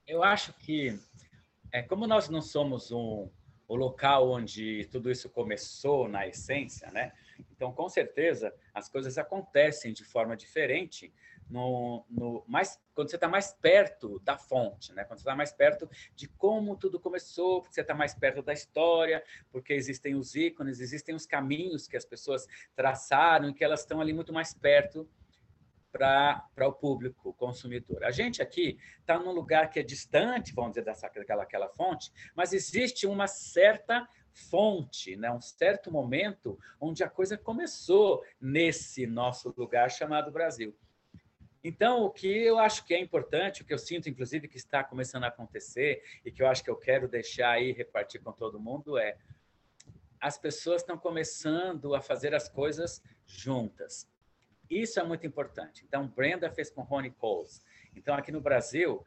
[0.06, 1.00] Eu acho que
[1.74, 3.28] é como nós não somos um
[3.68, 7.12] o local onde tudo isso começou na essência, né?
[7.52, 11.12] Então, com certeza, as coisas acontecem de forma diferente
[11.50, 15.04] no, no mais, quando você está mais perto da fonte, né?
[15.04, 18.54] quando você está mais perto de como tudo começou, porque você está mais perto da
[18.54, 23.82] história, porque existem os ícones, existem os caminhos que as pessoas traçaram e que elas
[23.82, 25.08] estão ali muito mais perto
[25.92, 28.04] para o público consumidor.
[28.04, 32.12] A gente aqui está num lugar que é distante, vamos dizer, dessa, daquela aquela fonte,
[32.36, 35.32] mas existe uma certa fonte, né?
[35.32, 40.76] um certo momento onde a coisa começou nesse nosso lugar chamado Brasil.
[41.68, 44.84] Então, o que eu acho que é importante, o que eu sinto, inclusive, que está
[44.84, 48.60] começando a acontecer e que eu acho que eu quero deixar aí repartir com todo
[48.60, 49.18] mundo é
[50.22, 54.08] as pessoas estão começando a fazer as coisas juntas.
[54.70, 55.84] Isso é muito importante.
[55.88, 57.66] Então, Brenda fez com Rony Coles.
[57.96, 59.04] Então, aqui no Brasil,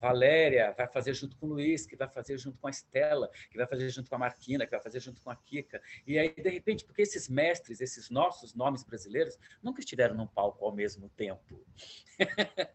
[0.00, 3.56] Valéria vai fazer junto com o Luiz, que vai fazer junto com a Estela, que
[3.56, 5.80] vai fazer junto com a Marquina, que vai fazer junto com a Kika.
[6.06, 10.64] E aí, de repente, porque esses mestres, esses nossos nomes brasileiros, nunca estiveram num palco
[10.64, 11.62] ao mesmo tempo.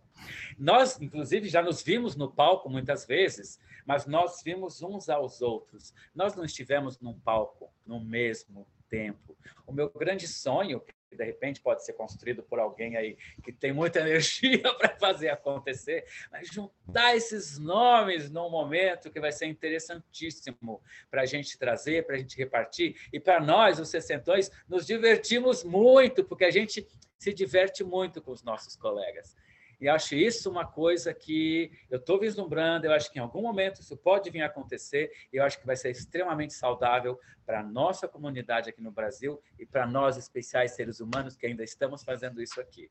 [0.58, 5.94] nós, inclusive, já nos vimos no palco muitas vezes, mas nós vimos uns aos outros.
[6.14, 9.36] Nós não estivemos num palco no mesmo tempo.
[9.66, 10.82] O meu grande sonho,
[11.16, 16.06] de repente pode ser construído por alguém aí que tem muita energia para fazer acontecer,
[16.32, 22.16] mas juntar esses nomes num momento que vai ser interessantíssimo para a gente trazer, para
[22.16, 26.88] a gente repartir, e para nós, os sessentões, nos divertimos muito, porque a gente
[27.18, 29.36] se diverte muito com os nossos colegas.
[29.80, 33.82] E acho isso uma coisa que eu estou vislumbrando, eu acho que em algum momento
[33.82, 37.64] isso pode vir a acontecer, e eu acho que vai ser extremamente saudável para a
[37.64, 42.42] nossa comunidade aqui no Brasil e para nós, especiais seres humanos, que ainda estamos fazendo
[42.42, 42.90] isso aqui,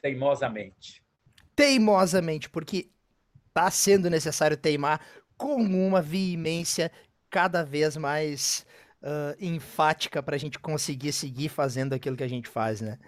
[0.00, 1.02] teimosamente.
[1.54, 2.90] Teimosamente, porque
[3.48, 5.00] está sendo necessário teimar
[5.36, 6.92] com uma veemência
[7.30, 8.66] cada vez mais
[9.02, 12.98] uh, enfática para a gente conseguir seguir fazendo aquilo que a gente faz, né?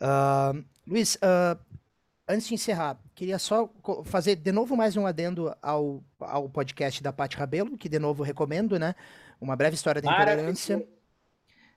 [0.00, 1.58] Uh, Luiz, uh,
[2.28, 3.70] antes de encerrar, queria só
[4.04, 8.22] fazer de novo mais um adendo ao, ao podcast da Paty Rabelo, que de novo
[8.22, 8.94] recomendo, né?
[9.40, 10.86] Uma breve história da intolerância.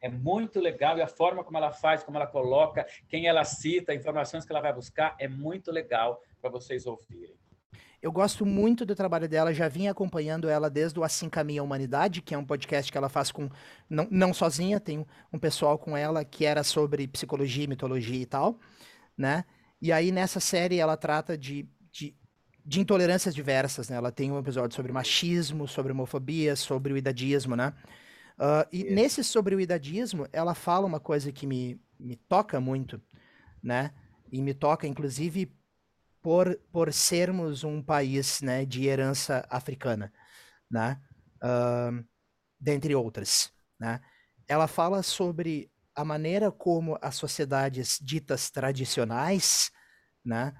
[0.02, 3.93] É muito legal e a forma como ela faz, como ela coloca, quem ela cita,
[3.93, 7.36] informações que ela vai buscar, é muito legal para vocês ouvirem.
[8.02, 11.64] Eu gosto muito do trabalho dela, já vim acompanhando ela desde o Assim Caminha a
[11.66, 13.50] Humanidade, que é um podcast que ela faz com
[13.89, 18.58] não, não sozinha, tem um pessoal com ela que era sobre psicologia, mitologia e tal,
[19.18, 19.43] né?
[19.82, 22.16] E aí, nessa série, ela trata de, de,
[22.66, 23.96] de, intolerâncias diversas, né?
[23.96, 27.74] Ela tem um episódio sobre machismo, sobre homofobia, sobre o idadismo, né?
[28.38, 33.02] Uh, e nesse sobre o idadismo, ela fala uma coisa que me, me toca muito,
[33.64, 33.92] né?
[34.32, 35.52] E me toca, inclusive,
[36.22, 40.12] por, por sermos um país né, de herança africana,
[40.70, 41.00] né?
[41.42, 42.06] Uh,
[42.60, 44.02] dentre outras, né?
[44.48, 49.70] Ela fala sobre a maneira como as sociedades ditas tradicionais
[50.24, 50.54] né,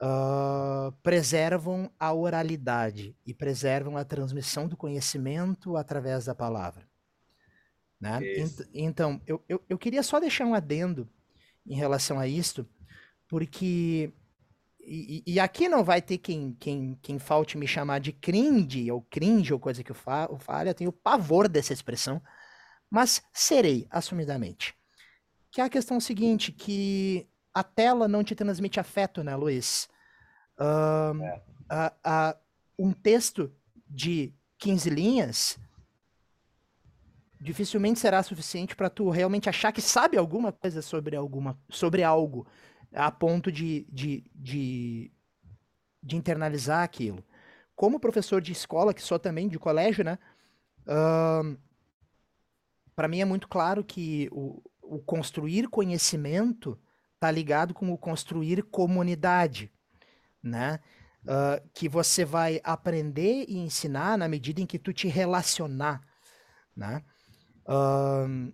[0.00, 6.86] uh, preservam a oralidade e preservam a transmissão do conhecimento através da palavra.
[8.00, 8.20] Né?
[8.72, 11.08] Então, eu, eu, eu queria só deixar um adendo
[11.66, 12.64] em relação a isto,
[13.26, 14.12] porque.
[14.88, 19.02] E, e, aqui não vai ter quem, quem, quem falte me chamar de cringe ou
[19.02, 22.22] cringe ou coisa que eu, fa eu fale, eu tenho pavor dessa expressão,
[22.90, 24.74] mas serei, assumidamente.
[25.50, 29.88] Que é a questão seguinte, que a tela não te transmite afeto, né, Luiz?
[30.58, 32.36] Um, é.
[32.78, 33.52] um texto
[33.88, 35.58] de 15 linhas
[37.40, 42.46] dificilmente será suficiente para tu realmente achar que sabe alguma coisa sobre alguma sobre algo
[42.92, 45.12] a ponto de, de, de,
[46.02, 47.22] de internalizar aquilo.
[47.74, 50.18] Como professor de escola, que sou também de colégio, né?
[52.96, 56.80] Para mim é muito claro que o, o construir conhecimento
[57.14, 59.70] está ligado com o construir comunidade,
[60.42, 60.80] né?
[61.24, 66.00] Uh, que você vai aprender e ensinar na medida em que tu te relacionar,
[66.74, 67.04] né?
[67.68, 68.52] Uh,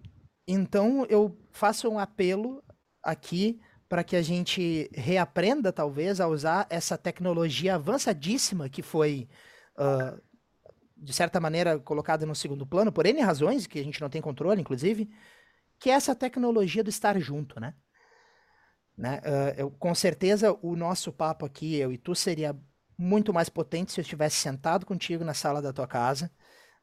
[0.49, 2.62] então eu faço um apelo
[3.03, 9.28] aqui para que a gente reaprenda talvez a usar essa tecnologia avançadíssima que foi
[9.76, 10.18] uh,
[11.03, 14.22] de certa maneira colocada no segundo plano por N razões que a gente não tem
[14.22, 15.11] controle, inclusive,
[15.80, 17.74] que é essa tecnologia do estar junto, né?
[18.96, 19.20] né?
[19.24, 22.57] Uh, eu, com certeza o nosso papo aqui, eu e tu, seria
[22.96, 26.30] muito mais potente se eu estivesse sentado contigo na sala da tua casa,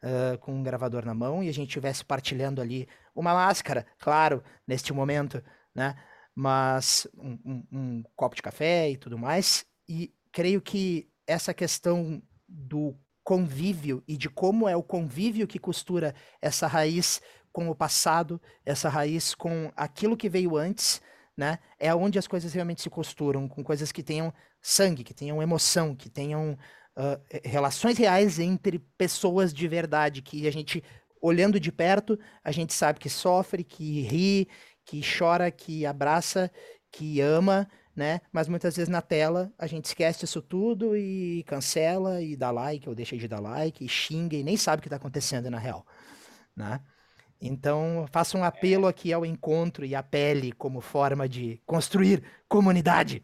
[0.03, 4.43] uh, com um gravador na mão, e a gente estivesse partilhando ali uma máscara, claro,
[4.67, 5.41] neste momento,
[5.73, 5.95] né?
[6.35, 9.65] Mas um, um, um copo de café e tudo mais.
[9.87, 12.97] E creio que essa questão do
[13.29, 17.21] convívio e de como é o convívio que costura essa raiz
[17.51, 20.99] com o passado, essa raiz com aquilo que veio antes,
[21.37, 21.59] né?
[21.77, 25.95] É onde as coisas realmente se costuram, com coisas que tenham sangue, que tenham emoção,
[25.95, 26.57] que tenham
[26.97, 30.83] uh, relações reais entre pessoas de verdade, que a gente,
[31.21, 34.49] olhando de perto, a gente sabe que sofre, que ri,
[34.83, 36.51] que chora, que abraça,
[36.91, 37.69] que ama,
[37.99, 38.21] né?
[38.31, 42.87] Mas muitas vezes na tela a gente esquece isso tudo e cancela e dá like
[42.87, 45.59] ou deixa de dar like e xinga e nem sabe o que está acontecendo na
[45.59, 45.85] real,
[46.55, 46.79] né?
[47.41, 53.23] Então, faço um apelo aqui ao encontro e à pele como forma de construir comunidade.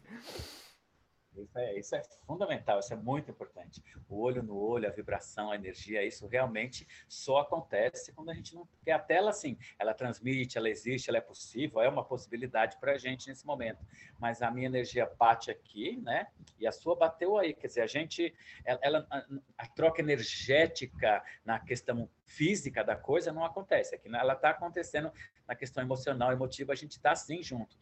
[1.42, 3.82] Isso é, isso é fundamental, isso é muito importante.
[4.08, 8.54] O olho no olho, a vibração, a energia, isso realmente só acontece quando a gente
[8.54, 8.66] não.
[8.66, 12.92] Porque a tela, assim, ela transmite, ela existe, ela é possível, é uma possibilidade para
[12.92, 13.84] a gente nesse momento.
[14.18, 16.28] Mas a minha energia bate aqui, né?
[16.58, 17.54] E a sua bateu aí.
[17.54, 18.34] Quer dizer, a gente.
[18.64, 19.26] Ela, a,
[19.58, 23.94] a, troca energética na questão física da coisa não acontece.
[23.94, 25.12] Aqui ela está acontecendo
[25.46, 27.76] na questão emocional, emotiva, a gente está sim junto.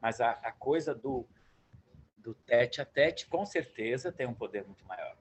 [0.00, 1.26] Mas a, a coisa do
[2.22, 5.16] do tete a tete, com certeza tem um poder muito maior.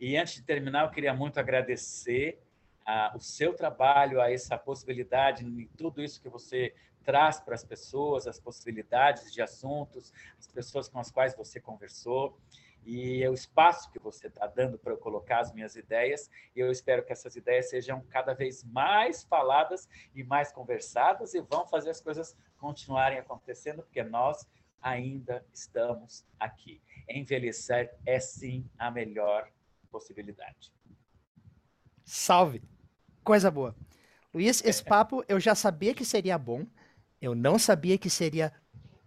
[0.00, 2.40] E antes de terminar, eu queria muito agradecer
[2.86, 6.74] a, o seu trabalho, a essa possibilidade, em tudo isso que você
[7.04, 12.38] traz para as pessoas as possibilidades de assuntos, as pessoas com as quais você conversou
[12.84, 16.30] e é o espaço que você está dando para eu colocar as minhas ideias.
[16.56, 21.40] E eu espero que essas ideias sejam cada vez mais faladas e mais conversadas e
[21.42, 24.48] vão fazer as coisas continuarem acontecendo, porque nós
[24.82, 26.80] ainda estamos aqui.
[27.08, 29.50] Envelhecer é sim a melhor
[29.90, 30.72] possibilidade.
[32.04, 32.62] Salve!
[33.24, 33.74] Coisa boa.
[34.32, 36.66] Luiz, esse papo eu já sabia que seria bom,
[37.20, 38.52] eu não sabia que seria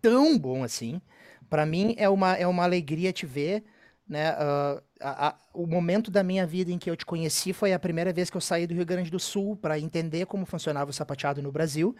[0.02, 1.02] tão bom assim.
[1.50, 3.64] Para mim é uma, é uma alegria te ver,
[4.08, 4.34] né?
[4.34, 7.80] Uh, a, a, o momento da minha vida em que eu te conheci foi a
[7.80, 10.94] primeira vez que eu saí do Rio Grande do Sul para entender como funcionava o
[10.94, 11.96] sapateado no Brasil,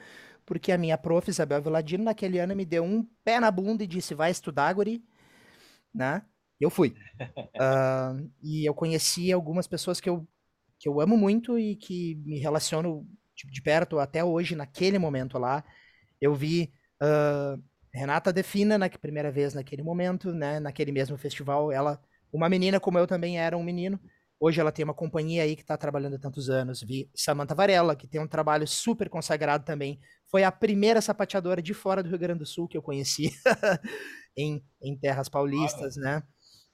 [0.52, 3.88] porque a minha prof, Isabel Viladino, naquele ano me deu um pé na bunda e
[3.88, 5.02] disse, vai estudar, guri,
[5.96, 6.24] né?
[6.60, 6.94] Eu fui.
[7.56, 10.28] Uh, e eu conheci algumas pessoas que eu,
[10.78, 15.38] que eu amo muito e que me relaciono tipo, de perto até hoje, naquele momento
[15.38, 15.64] lá.
[16.20, 17.62] Eu vi uh,
[17.94, 20.60] Renata Defina na primeira vez naquele momento, né?
[20.60, 22.02] Naquele mesmo festival, ela,
[22.34, 23.98] uma menina como eu também era um menino.
[24.44, 26.82] Hoje ela tem uma companhia aí que está trabalhando há tantos anos.
[26.82, 30.00] Vi Samantha Varela, que tem um trabalho super consagrado também.
[30.32, 33.30] Foi a primeira sapateadora de fora do Rio Grande do Sul que eu conheci
[34.36, 36.24] em, em terras paulistas, ah, né?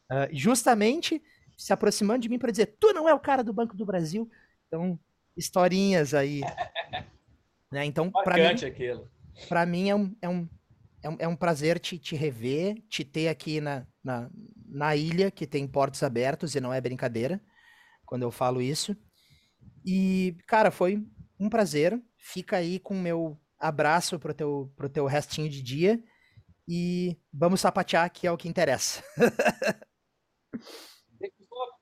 [0.10, 1.22] Uh, justamente
[1.58, 4.32] se aproximando de mim para dizer: tu não é o cara do Banco do Brasil.
[4.68, 4.98] Então,
[5.36, 6.40] historinhas aí.
[7.70, 7.84] né?
[7.84, 9.12] Então, para mim, aquilo.
[9.50, 10.50] Para mim é um, é um,
[11.04, 14.30] é um, é um prazer te, te rever, te ter aqui na, na,
[14.66, 17.42] na ilha, que tem portos abertos e não é brincadeira
[18.08, 18.98] quando eu falo isso.
[19.86, 21.06] E, cara, foi
[21.40, 22.02] um prazer.
[22.18, 26.04] Fica aí com o meu abraço pro teu, pro teu restinho de dia.
[26.68, 29.04] E vamos sapatear, que é o que interessa.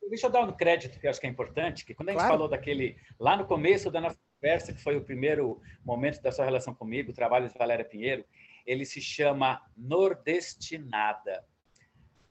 [0.10, 2.20] Deixa eu dar um crédito que eu acho que é importante, que quando a gente
[2.20, 2.36] claro.
[2.36, 6.46] falou daquele, lá no começo da nossa conversa, que foi o primeiro momento da sua
[6.46, 8.24] relação comigo, o trabalho de Valéria Pinheiro,
[8.66, 11.44] ele se chama Nordestinada.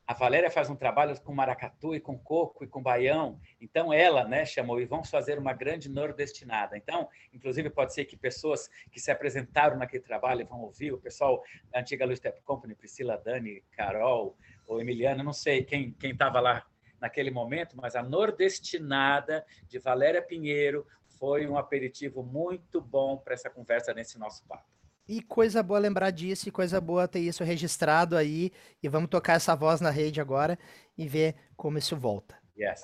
[0.06, 3.40] A Valéria faz um trabalho com maracatu e com coco e com baião.
[3.58, 6.76] Então ela, né, chamou e vamos fazer uma grande nordestinada.
[6.76, 11.42] Então, inclusive pode ser que pessoas que se apresentaram naquele trabalho vão ouvir, o pessoal
[11.70, 14.36] da antiga Luz Step Company, Priscila, Dani, Carol
[14.66, 16.66] ou Emiliana, não sei quem quem estava lá
[17.00, 20.86] naquele momento, mas a nordestinada de Valéria Pinheiro
[21.18, 24.73] foi um aperitivo muito bom para essa conversa nesse nosso papo.
[25.06, 28.50] E coisa boa lembrar disso, e coisa boa ter isso registrado aí.
[28.82, 30.58] E vamos tocar essa voz na rede agora
[30.96, 32.38] e ver como isso volta.
[32.56, 32.80] Yes.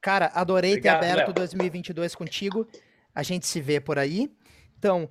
[0.00, 1.34] Cara, adorei Obrigado, ter aberto Léo.
[1.34, 2.68] 2022 contigo.
[3.14, 4.34] A gente se vê por aí.
[4.78, 5.10] Então,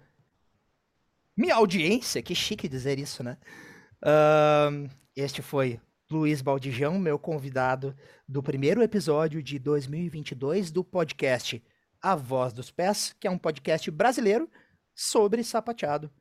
[1.35, 3.37] minha audiência, que chique dizer isso, né?
[4.01, 5.79] Uh, este foi
[6.09, 7.95] Luiz Baldijão, meu convidado
[8.27, 11.61] do primeiro episódio de 2022 do podcast
[12.01, 14.49] A Voz dos Pés, que é um podcast brasileiro
[14.93, 16.11] sobre sapateado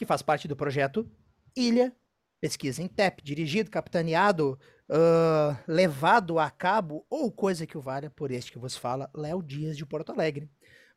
[0.00, 1.06] que faz parte do projeto
[1.54, 1.94] Ilha,
[2.40, 8.30] pesquisa em TEP, dirigido, capitaneado, uh, levado a cabo, ou coisa que o valha, por
[8.30, 10.48] este que vos fala, Léo Dias de Porto Alegre.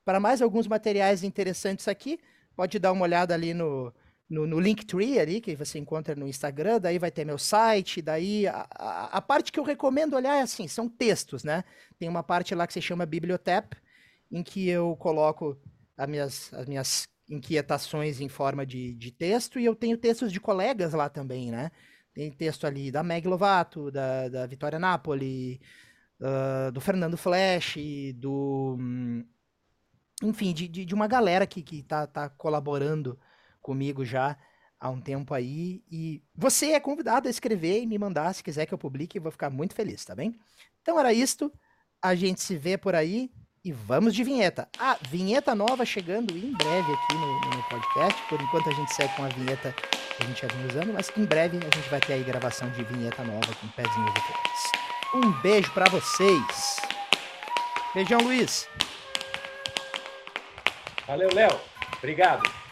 [0.06, 2.18] Para mais alguns materiais interessantes aqui,
[2.56, 3.94] pode dar uma olhada ali no,
[4.30, 8.48] no, no Linktree ali, que você encontra no Instagram, daí vai ter meu site, daí
[8.48, 11.66] a, a, a, parte que eu recomendo olhar é assim, são textos, né?
[12.00, 13.76] Tem uma parte lá que se chama Bibliotep,
[14.32, 15.60] em que eu coloco
[15.98, 20.40] as minhas, as minhas inquietações em forma de, de texto, e eu tenho textos de
[20.40, 21.72] colegas lá também, né?
[22.14, 25.60] Tem texto ali da Meg Lovato, da, da Vitória Napoli,
[26.20, 27.76] uh, do Fernando Flash,
[28.16, 28.78] do.
[30.22, 33.20] Enfim, de, de, de, uma galera que, que tá, tá colaborando
[33.62, 34.38] comigo já
[34.80, 35.84] há um tempo aí.
[35.92, 39.32] E você é convidado a escrever e me mandar se quiser que eu publique, vou
[39.32, 40.40] ficar muito feliz, tá bem?
[40.82, 41.52] Então era isto.
[42.02, 43.32] A gente se vê por aí.
[43.66, 44.68] E vamos de vinheta.
[44.78, 48.22] Ah, vinheta nova chegando em breve aqui no, no podcast.
[48.28, 49.74] Por enquanto a gente segue com a vinheta
[50.18, 52.70] que a gente já vem usando, mas em breve a gente vai ter aí gravação
[52.72, 54.72] de vinheta nova com pezinhos diferentes.
[55.16, 56.82] Um beijo para vocês.
[57.96, 58.68] Beijão, Luiz.
[61.08, 61.58] Valeu, Léo.
[62.00, 62.63] Obrigado.